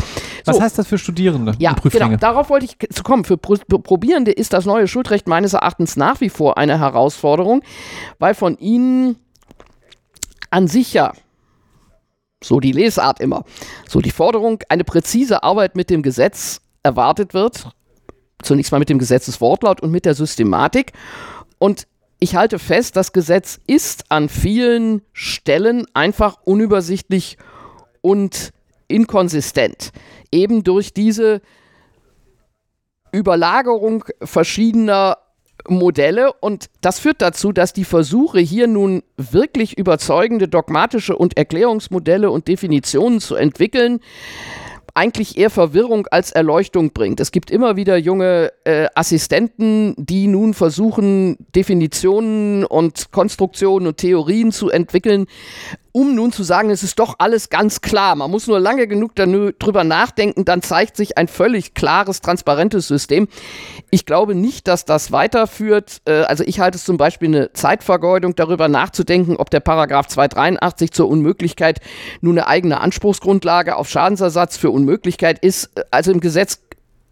Was 0.46 0.60
heißt 0.60 0.78
das 0.78 0.88
für 0.88 0.98
Studierende? 0.98 1.54
Ja, 1.60 1.74
genau. 1.74 2.16
Darauf 2.16 2.50
wollte 2.50 2.66
ich 2.66 2.78
zu 2.94 3.04
kommen. 3.04 3.26
Für 3.26 3.38
Probierende 3.38 4.32
ist 4.32 4.54
das 4.54 4.66
neue 4.66 4.88
Schuldrecht 4.88 5.28
meines 5.28 5.54
Erachtens 5.54 5.98
nach 5.98 6.22
wie 6.22 6.30
vor 6.30 6.58
eine 6.58 6.80
Herausforderung, 6.80 7.62
weil 8.20 8.34
von 8.34 8.58
ihnen 8.58 9.18
an 10.50 10.68
sich 10.68 10.94
ja 10.94 11.14
so 12.44 12.60
die 12.60 12.72
Lesart 12.72 13.20
immer, 13.20 13.44
so 13.88 14.02
die 14.02 14.12
Forderung, 14.12 14.60
eine 14.70 14.84
präzise 14.84 15.44
Arbeit 15.44 15.76
mit 15.76 15.90
dem 15.90 16.04
Gesetz 16.04 16.62
erwartet 16.84 17.34
wird 17.34 17.70
zunächst 18.44 18.72
mal 18.72 18.80
mit 18.80 18.90
dem 18.90 19.00
Gesetzeswortlaut 19.00 19.82
und 19.82 19.92
mit 19.92 20.06
der 20.06 20.16
Systematik. 20.16 20.94
Und 21.60 21.88
ich 22.20 22.36
halte 22.36 22.60
fest, 22.60 22.96
das 22.96 23.12
Gesetz 23.12 23.60
ist 23.68 24.06
an 24.10 24.30
vielen 24.30 25.02
Stellen 25.12 25.86
einfach 25.94 26.38
unübersichtlich 26.46 27.38
und 28.02 28.52
inkonsistent. 28.88 29.92
Eben 30.32 30.64
durch 30.64 30.94
diese 30.94 31.42
Überlagerung 33.12 34.06
verschiedener 34.22 35.18
Modelle 35.68 36.34
und 36.34 36.70
das 36.82 37.00
führt 37.00 37.22
dazu, 37.22 37.52
dass 37.52 37.74
die 37.74 37.86
Versuche 37.86 38.40
hier 38.40 38.68
nun 38.68 39.04
wirklich 39.18 39.78
überzeugende 39.78 40.48
dogmatische 40.48 41.16
und 41.16 41.38
Erklärungsmodelle 41.38 42.30
und 42.30 42.48
Definitionen 42.48 43.22
zu 43.22 43.36
entwickeln, 43.36 44.00
eigentlich 44.96 45.38
eher 45.38 45.50
Verwirrung 45.50 46.08
als 46.08 46.32
Erleuchtung 46.32 46.92
bringt. 46.92 47.20
Es 47.20 47.32
gibt 47.32 47.50
immer 47.50 47.76
wieder 47.76 47.98
junge 47.98 48.52
äh, 48.64 48.88
Assistenten, 48.94 49.96
die 49.98 50.28
nun 50.28 50.54
versuchen, 50.54 51.38
Definitionen 51.56 52.64
und 52.64 53.12
Konstruktionen 53.12 53.88
und 53.88 53.98
Theorien 53.98 54.52
zu 54.52 54.70
entwickeln, 54.70 55.26
um 55.94 56.16
nun 56.16 56.32
zu 56.32 56.44
sagen, 56.44 56.72
es 56.72 56.84
ist 56.84 57.00
doch 57.00 57.16
alles 57.20 57.50
ganz 57.50 57.80
klar. 57.80 58.16
Man 58.16 58.30
muss 58.30 58.48
nur 58.48 58.60
lange 58.60 58.88
genug 58.88 59.16
darüber 59.16 59.84
nachdenken, 59.84 60.44
dann 60.44 60.62
zeigt 60.62 60.98
sich 60.98 61.18
ein 61.18 61.28
völlig 61.28 61.76
klares, 61.76 62.20
transparentes 62.20 62.88
System. 62.88 63.28
Ich 63.92 64.06
glaube 64.06 64.36
nicht, 64.36 64.68
dass 64.68 64.86
das 64.86 65.12
weiterführt. 65.12 66.02
Äh, 66.06 66.24
also 66.24 66.44
ich 66.44 66.60
halte 66.60 66.78
es 66.78 66.84
zum 66.84 66.98
Beispiel 66.98 67.30
eine 67.30 67.54
Zeitvergeudung, 67.54 68.36
darüber 68.36 68.68
nachzudenken, 68.68 69.38
ob 69.38 69.52
der 69.52 69.60
Paragraph 69.60 70.08
283 70.08 70.92
zur 70.92 71.08
Unmöglichkeit 71.08 71.80
nun 72.22 72.40
eine 72.40 72.48
eigene 72.48 72.82
Anspruchsgrundlage 72.82 73.76
auf 73.76 73.88
Schadensersatz 73.88 74.58
für 74.58 74.72
Unmöglichkeit 74.72 75.40
ist. 75.40 75.70
Also 75.92 76.12
im 76.12 76.20
Gesetz 76.20 76.60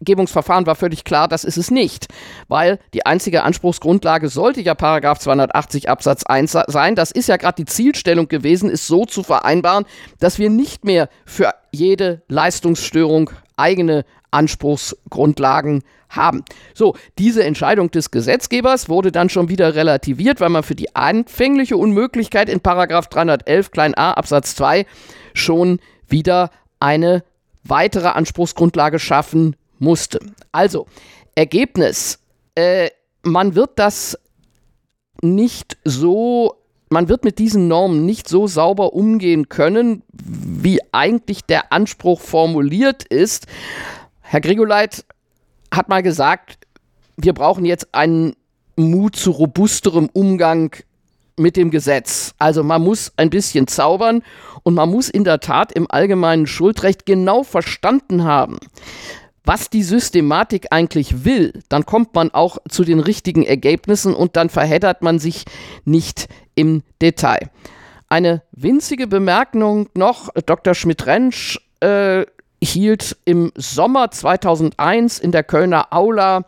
Gesetzgebungsverfahren 0.01 0.65
war 0.65 0.75
völlig 0.75 1.03
klar, 1.03 1.27
das 1.27 1.43
ist 1.43 1.57
es 1.57 1.69
nicht, 1.69 2.07
weil 2.47 2.79
die 2.93 3.05
einzige 3.05 3.43
Anspruchsgrundlage 3.43 4.29
sollte 4.29 4.61
ja 4.61 4.73
Paragraph 4.73 5.19
280 5.19 5.89
Absatz 5.89 6.23
1 6.23 6.57
sein. 6.67 6.95
Das 6.95 7.11
ist 7.11 7.29
ja 7.29 7.37
gerade 7.37 7.63
die 7.63 7.65
Zielstellung 7.65 8.27
gewesen, 8.27 8.69
ist 8.69 8.87
so 8.87 9.05
zu 9.05 9.23
vereinbaren, 9.23 9.85
dass 10.19 10.39
wir 10.39 10.49
nicht 10.49 10.85
mehr 10.85 11.07
für 11.25 11.53
jede 11.71 12.23
Leistungsstörung 12.27 13.29
eigene 13.57 14.05
Anspruchsgrundlagen 14.31 15.83
haben. 16.09 16.43
So, 16.73 16.95
diese 17.19 17.43
Entscheidung 17.43 17.91
des 17.91 18.11
Gesetzgebers 18.11 18.89
wurde 18.89 19.11
dann 19.11 19.29
schon 19.29 19.49
wieder 19.49 19.75
relativiert, 19.75 20.41
weil 20.41 20.49
man 20.49 20.63
für 20.63 20.75
die 20.75 20.95
anfängliche 20.95 21.77
Unmöglichkeit 21.77 22.49
in 22.49 22.59
Paragraph 22.59 23.07
311 23.07 23.71
klein 23.71 23.95
a 23.95 24.13
Absatz 24.13 24.55
2 24.55 24.85
schon 25.33 25.79
wieder 26.07 26.49
eine 26.79 27.23
weitere 27.63 28.07
Anspruchsgrundlage 28.07 28.97
schaffen 28.99 29.55
musste. 29.81 30.19
Also, 30.51 30.87
Ergebnis, 31.35 32.19
äh, 32.55 32.89
man 33.23 33.55
wird 33.55 33.71
das 33.77 34.17
nicht 35.21 35.77
so, 35.83 36.55
man 36.89 37.09
wird 37.09 37.23
mit 37.23 37.39
diesen 37.39 37.67
Normen 37.67 38.05
nicht 38.05 38.27
so 38.27 38.47
sauber 38.47 38.93
umgehen 38.93 39.49
können, 39.49 40.03
wie 40.13 40.79
eigentlich 40.91 41.43
der 41.45 41.71
Anspruch 41.71 42.21
formuliert 42.21 43.03
ist. 43.03 43.47
Herr 44.21 44.41
Grigoleit 44.41 45.05
hat 45.73 45.89
mal 45.89 46.03
gesagt, 46.03 46.57
wir 47.17 47.33
brauchen 47.33 47.65
jetzt 47.65 47.93
einen 47.93 48.35
Mut 48.75 49.15
zu 49.15 49.31
robusterem 49.31 50.09
Umgang 50.11 50.75
mit 51.37 51.55
dem 51.55 51.71
Gesetz. 51.71 52.33
Also 52.39 52.63
man 52.63 52.81
muss 52.81 53.11
ein 53.17 53.29
bisschen 53.29 53.67
zaubern 53.67 54.23
und 54.63 54.73
man 54.73 54.89
muss 54.89 55.09
in 55.09 55.23
der 55.23 55.39
Tat 55.39 55.71
im 55.71 55.89
allgemeinen 55.89 56.47
Schuldrecht 56.47 57.05
genau 57.05 57.43
verstanden 57.43 58.23
haben, 58.23 58.57
was 59.43 59.69
die 59.69 59.83
Systematik 59.83 60.67
eigentlich 60.71 61.25
will, 61.25 61.53
dann 61.69 61.85
kommt 61.85 62.13
man 62.13 62.31
auch 62.31 62.57
zu 62.69 62.83
den 62.83 62.99
richtigen 62.99 63.43
Ergebnissen 63.43 64.13
und 64.13 64.35
dann 64.35 64.49
verheddert 64.49 65.01
man 65.01 65.19
sich 65.19 65.45
nicht 65.83 66.27
im 66.55 66.83
Detail. 67.01 67.49
Eine 68.07 68.43
winzige 68.51 69.07
Bemerkung 69.07 69.89
noch, 69.95 70.29
Dr. 70.45 70.75
Schmidt-Rentsch 70.75 71.59
äh, 71.79 72.25
hielt 72.63 73.17
im 73.25 73.51
Sommer 73.55 74.11
2001 74.11 75.17
in 75.19 75.31
der 75.31 75.43
Kölner 75.43 75.87
Aula 75.91 76.45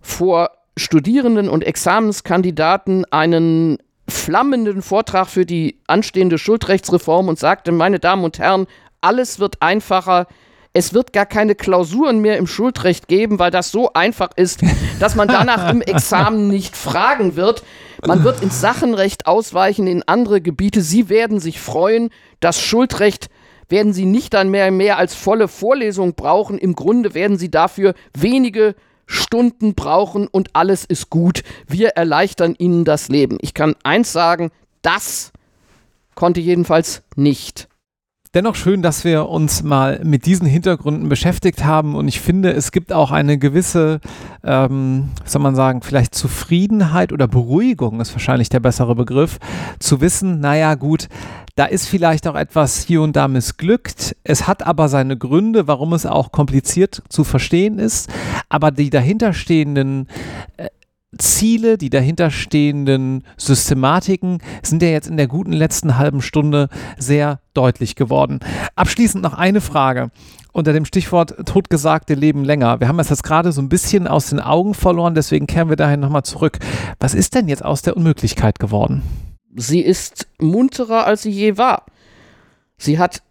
vor 0.00 0.50
Studierenden 0.76 1.48
und 1.48 1.64
Examenskandidaten 1.64 3.04
einen 3.06 3.78
flammenden 4.08 4.82
Vortrag 4.82 5.28
für 5.28 5.46
die 5.46 5.80
anstehende 5.86 6.38
Schuldrechtsreform 6.38 7.28
und 7.28 7.38
sagte, 7.38 7.72
meine 7.72 7.98
Damen 7.98 8.24
und 8.24 8.38
Herren, 8.38 8.66
alles 9.00 9.38
wird 9.38 9.62
einfacher, 9.62 10.26
es 10.74 10.92
wird 10.92 11.12
gar 11.12 11.24
keine 11.24 11.54
Klausuren 11.54 12.18
mehr 12.18 12.36
im 12.36 12.48
Schuldrecht 12.48 13.06
geben, 13.06 13.38
weil 13.38 13.52
das 13.52 13.70
so 13.70 13.92
einfach 13.92 14.30
ist, 14.34 14.60
dass 14.98 15.14
man 15.14 15.28
danach 15.28 15.70
im 15.70 15.80
Examen 15.82 16.48
nicht 16.48 16.76
fragen 16.76 17.36
wird. 17.36 17.62
Man 18.04 18.24
wird 18.24 18.42
ins 18.42 18.60
Sachenrecht 18.60 19.26
ausweichen 19.26 19.86
in 19.86 20.02
andere 20.02 20.40
Gebiete. 20.40 20.82
Sie 20.82 21.08
werden 21.08 21.38
sich 21.38 21.60
freuen. 21.60 22.10
Das 22.40 22.60
Schuldrecht 22.60 23.28
werden 23.68 23.92
Sie 23.92 24.04
nicht 24.04 24.34
dann 24.34 24.50
mehr, 24.50 24.70
mehr 24.72 24.98
als 24.98 25.14
volle 25.14 25.46
Vorlesung 25.46 26.14
brauchen. 26.14 26.58
Im 26.58 26.74
Grunde 26.74 27.14
werden 27.14 27.38
Sie 27.38 27.50
dafür 27.52 27.94
wenige 28.12 28.74
Stunden 29.06 29.74
brauchen 29.74 30.26
und 30.26 30.50
alles 30.54 30.84
ist 30.84 31.08
gut. 31.08 31.44
Wir 31.68 31.90
erleichtern 31.90 32.56
Ihnen 32.58 32.84
das 32.84 33.08
Leben. 33.08 33.38
Ich 33.40 33.54
kann 33.54 33.76
eins 33.84 34.12
sagen, 34.12 34.50
das 34.82 35.32
konnte 36.16 36.40
jedenfalls 36.40 37.02
nicht 37.14 37.68
dennoch 38.34 38.56
schön, 38.56 38.82
dass 38.82 39.04
wir 39.04 39.28
uns 39.28 39.62
mal 39.62 40.00
mit 40.02 40.26
diesen 40.26 40.46
Hintergründen 40.46 41.08
beschäftigt 41.08 41.64
haben 41.64 41.94
und 41.94 42.08
ich 42.08 42.20
finde, 42.20 42.52
es 42.52 42.72
gibt 42.72 42.92
auch 42.92 43.10
eine 43.10 43.38
gewisse, 43.38 44.00
ähm, 44.42 45.10
soll 45.24 45.40
man 45.40 45.54
sagen, 45.54 45.82
vielleicht 45.82 46.14
Zufriedenheit 46.14 47.12
oder 47.12 47.28
Beruhigung 47.28 48.00
ist 48.00 48.12
wahrscheinlich 48.12 48.48
der 48.48 48.60
bessere 48.60 48.94
Begriff, 48.94 49.38
zu 49.78 50.00
wissen, 50.00 50.40
naja 50.40 50.74
gut, 50.74 51.08
da 51.56 51.66
ist 51.66 51.88
vielleicht 51.88 52.26
auch 52.26 52.34
etwas 52.34 52.82
hier 52.82 53.00
und 53.00 53.14
da 53.14 53.28
missglückt. 53.28 54.16
Es 54.24 54.48
hat 54.48 54.66
aber 54.66 54.88
seine 54.88 55.16
Gründe, 55.16 55.68
warum 55.68 55.92
es 55.92 56.04
auch 56.04 56.32
kompliziert 56.32 57.02
zu 57.08 57.22
verstehen 57.22 57.78
ist. 57.78 58.10
Aber 58.48 58.72
die 58.72 58.90
dahinterstehenden 58.90 60.08
äh, 60.56 60.66
Ziele, 61.18 61.78
die 61.78 61.90
dahinterstehenden 61.90 63.24
Systematiken 63.36 64.38
sind 64.62 64.82
ja 64.82 64.88
jetzt 64.88 65.08
in 65.08 65.16
der 65.16 65.28
guten 65.28 65.52
letzten 65.52 65.98
halben 65.98 66.22
Stunde 66.22 66.68
sehr 66.98 67.40
deutlich 67.54 67.96
geworden. 67.96 68.40
Abschließend 68.76 69.22
noch 69.22 69.34
eine 69.34 69.60
Frage 69.60 70.10
unter 70.54 70.72
dem 70.72 70.84
Stichwort 70.84 71.34
Totgesagte 71.46 72.14
leben 72.14 72.44
länger. 72.44 72.78
Wir 72.78 72.86
haben 72.88 73.00
es 73.00 73.10
jetzt 73.10 73.24
gerade 73.24 73.50
so 73.50 73.60
ein 73.60 73.68
bisschen 73.68 74.06
aus 74.06 74.30
den 74.30 74.40
Augen 74.40 74.72
verloren, 74.72 75.14
deswegen 75.14 75.46
kehren 75.46 75.68
wir 75.68 75.76
dahin 75.76 76.00
nochmal 76.00 76.22
zurück. 76.22 76.58
Was 77.00 77.12
ist 77.12 77.34
denn 77.34 77.48
jetzt 77.48 77.64
aus 77.64 77.82
der 77.82 77.96
Unmöglichkeit 77.96 78.60
geworden? 78.60 79.02
Sie 79.56 79.80
ist 79.80 80.28
munterer, 80.40 81.06
als 81.06 81.22
sie 81.22 81.30
je 81.30 81.58
war. 81.58 81.86
Sie 82.76 82.98
hat 82.98 83.22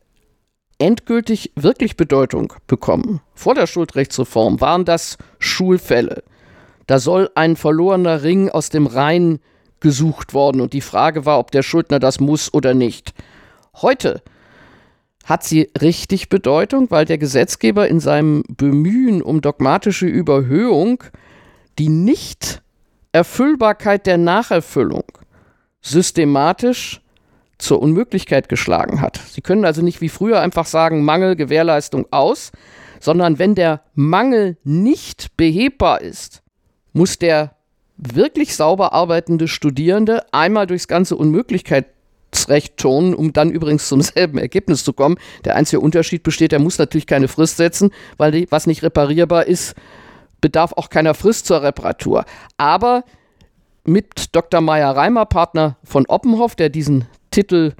endgültig 0.79 1.53
wirklich 1.55 1.95
Bedeutung 1.95 2.53
bekommen. 2.67 3.21
Vor 3.33 3.55
der 3.55 3.67
Schuldrechtsreform 3.67 4.59
waren 4.59 4.83
das 4.83 5.17
Schulfälle. 5.39 6.23
Da 6.87 6.99
soll 6.99 7.29
ein 7.35 7.55
verlorener 7.55 8.23
Ring 8.23 8.49
aus 8.49 8.69
dem 8.69 8.87
Rhein 8.87 9.39
gesucht 9.79 10.33
worden 10.33 10.61
und 10.61 10.73
die 10.73 10.81
Frage 10.81 11.25
war, 11.25 11.39
ob 11.39 11.51
der 11.51 11.63
Schuldner 11.63 11.99
das 11.99 12.19
muss 12.19 12.53
oder 12.53 12.73
nicht. 12.73 13.13
Heute 13.81 14.21
hat 15.25 15.43
sie 15.43 15.69
richtig 15.81 16.29
Bedeutung, 16.29 16.91
weil 16.91 17.05
der 17.05 17.17
Gesetzgeber 17.17 17.87
in 17.87 17.99
seinem 17.99 18.43
Bemühen 18.49 19.21
um 19.21 19.41
dogmatische 19.41 20.05
Überhöhung 20.05 21.03
die 21.79 21.89
nicht 21.89 22.61
Erfüllbarkeit 23.13 24.05
der 24.05 24.17
Nacherfüllung 24.17 25.05
systematisch 25.81 27.01
zur 27.57 27.81
Unmöglichkeit 27.81 28.49
geschlagen 28.49 29.01
hat. 29.01 29.17
Sie 29.17 29.41
können 29.41 29.65
also 29.65 29.81
nicht 29.81 30.01
wie 30.01 30.09
früher 30.09 30.39
einfach 30.39 30.65
sagen, 30.65 31.03
Mangel, 31.03 31.35
Gewährleistung 31.35 32.05
aus, 32.11 32.51
sondern 32.99 33.39
wenn 33.39 33.55
der 33.55 33.81
Mangel 33.95 34.57
nicht 34.63 35.35
behebbar 35.35 36.01
ist, 36.01 36.42
muss 36.93 37.19
der 37.19 37.55
wirklich 37.97 38.55
sauber 38.55 38.93
arbeitende 38.93 39.47
Studierende 39.47 40.23
einmal 40.33 40.67
durchs 40.67 40.87
ganze 40.87 41.15
Unmöglichkeitsrecht 41.15 42.77
turnen, 42.77 43.13
um 43.13 43.33
dann 43.33 43.51
übrigens 43.51 43.87
zum 43.87 44.01
selben 44.01 44.37
Ergebnis 44.37 44.83
zu 44.83 44.93
kommen. 44.93 45.17
Der 45.45 45.55
einzige 45.55 45.79
Unterschied 45.79 46.23
besteht, 46.23 46.53
er 46.53 46.59
muss 46.59 46.77
natürlich 46.77 47.07
keine 47.07 47.27
Frist 47.27 47.57
setzen, 47.57 47.91
weil 48.17 48.31
die, 48.31 48.47
was 48.49 48.67
nicht 48.67 48.83
reparierbar 48.83 49.47
ist, 49.47 49.75
bedarf 50.41 50.73
auch 50.73 50.89
keiner 50.89 51.13
Frist 51.13 51.45
zur 51.45 51.61
Reparatur. 51.61 52.25
Aber 52.57 53.03
mit 53.85 54.35
Dr. 54.35 54.61
Meyer-Reimer, 54.61 55.25
Partner 55.25 55.77
von 55.83 56.05
Oppenhoff, 56.05 56.55
der 56.55 56.69
diesen 56.69 57.05
Titel 57.31 57.73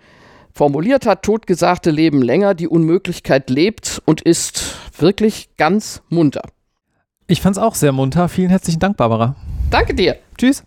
formuliert 0.54 1.06
hat, 1.06 1.24
Totgesagte 1.24 1.92
leben 1.92 2.22
länger, 2.22 2.54
die 2.54 2.68
Unmöglichkeit 2.68 3.50
lebt 3.50 4.02
und 4.06 4.22
ist 4.22 4.76
wirklich 4.98 5.50
ganz 5.58 6.02
munter. 6.10 6.44
Ich 7.28 7.42
fand 7.42 7.58
es 7.58 7.62
auch 7.62 7.76
sehr 7.76 7.92
munter. 7.92 8.30
Vielen 8.30 8.50
herzlichen 8.50 8.80
Dank, 8.80 8.98
Barbara. 8.98 9.36
Danke 9.70 9.94
dir. 9.94 10.18
Tschüss. 10.38 10.64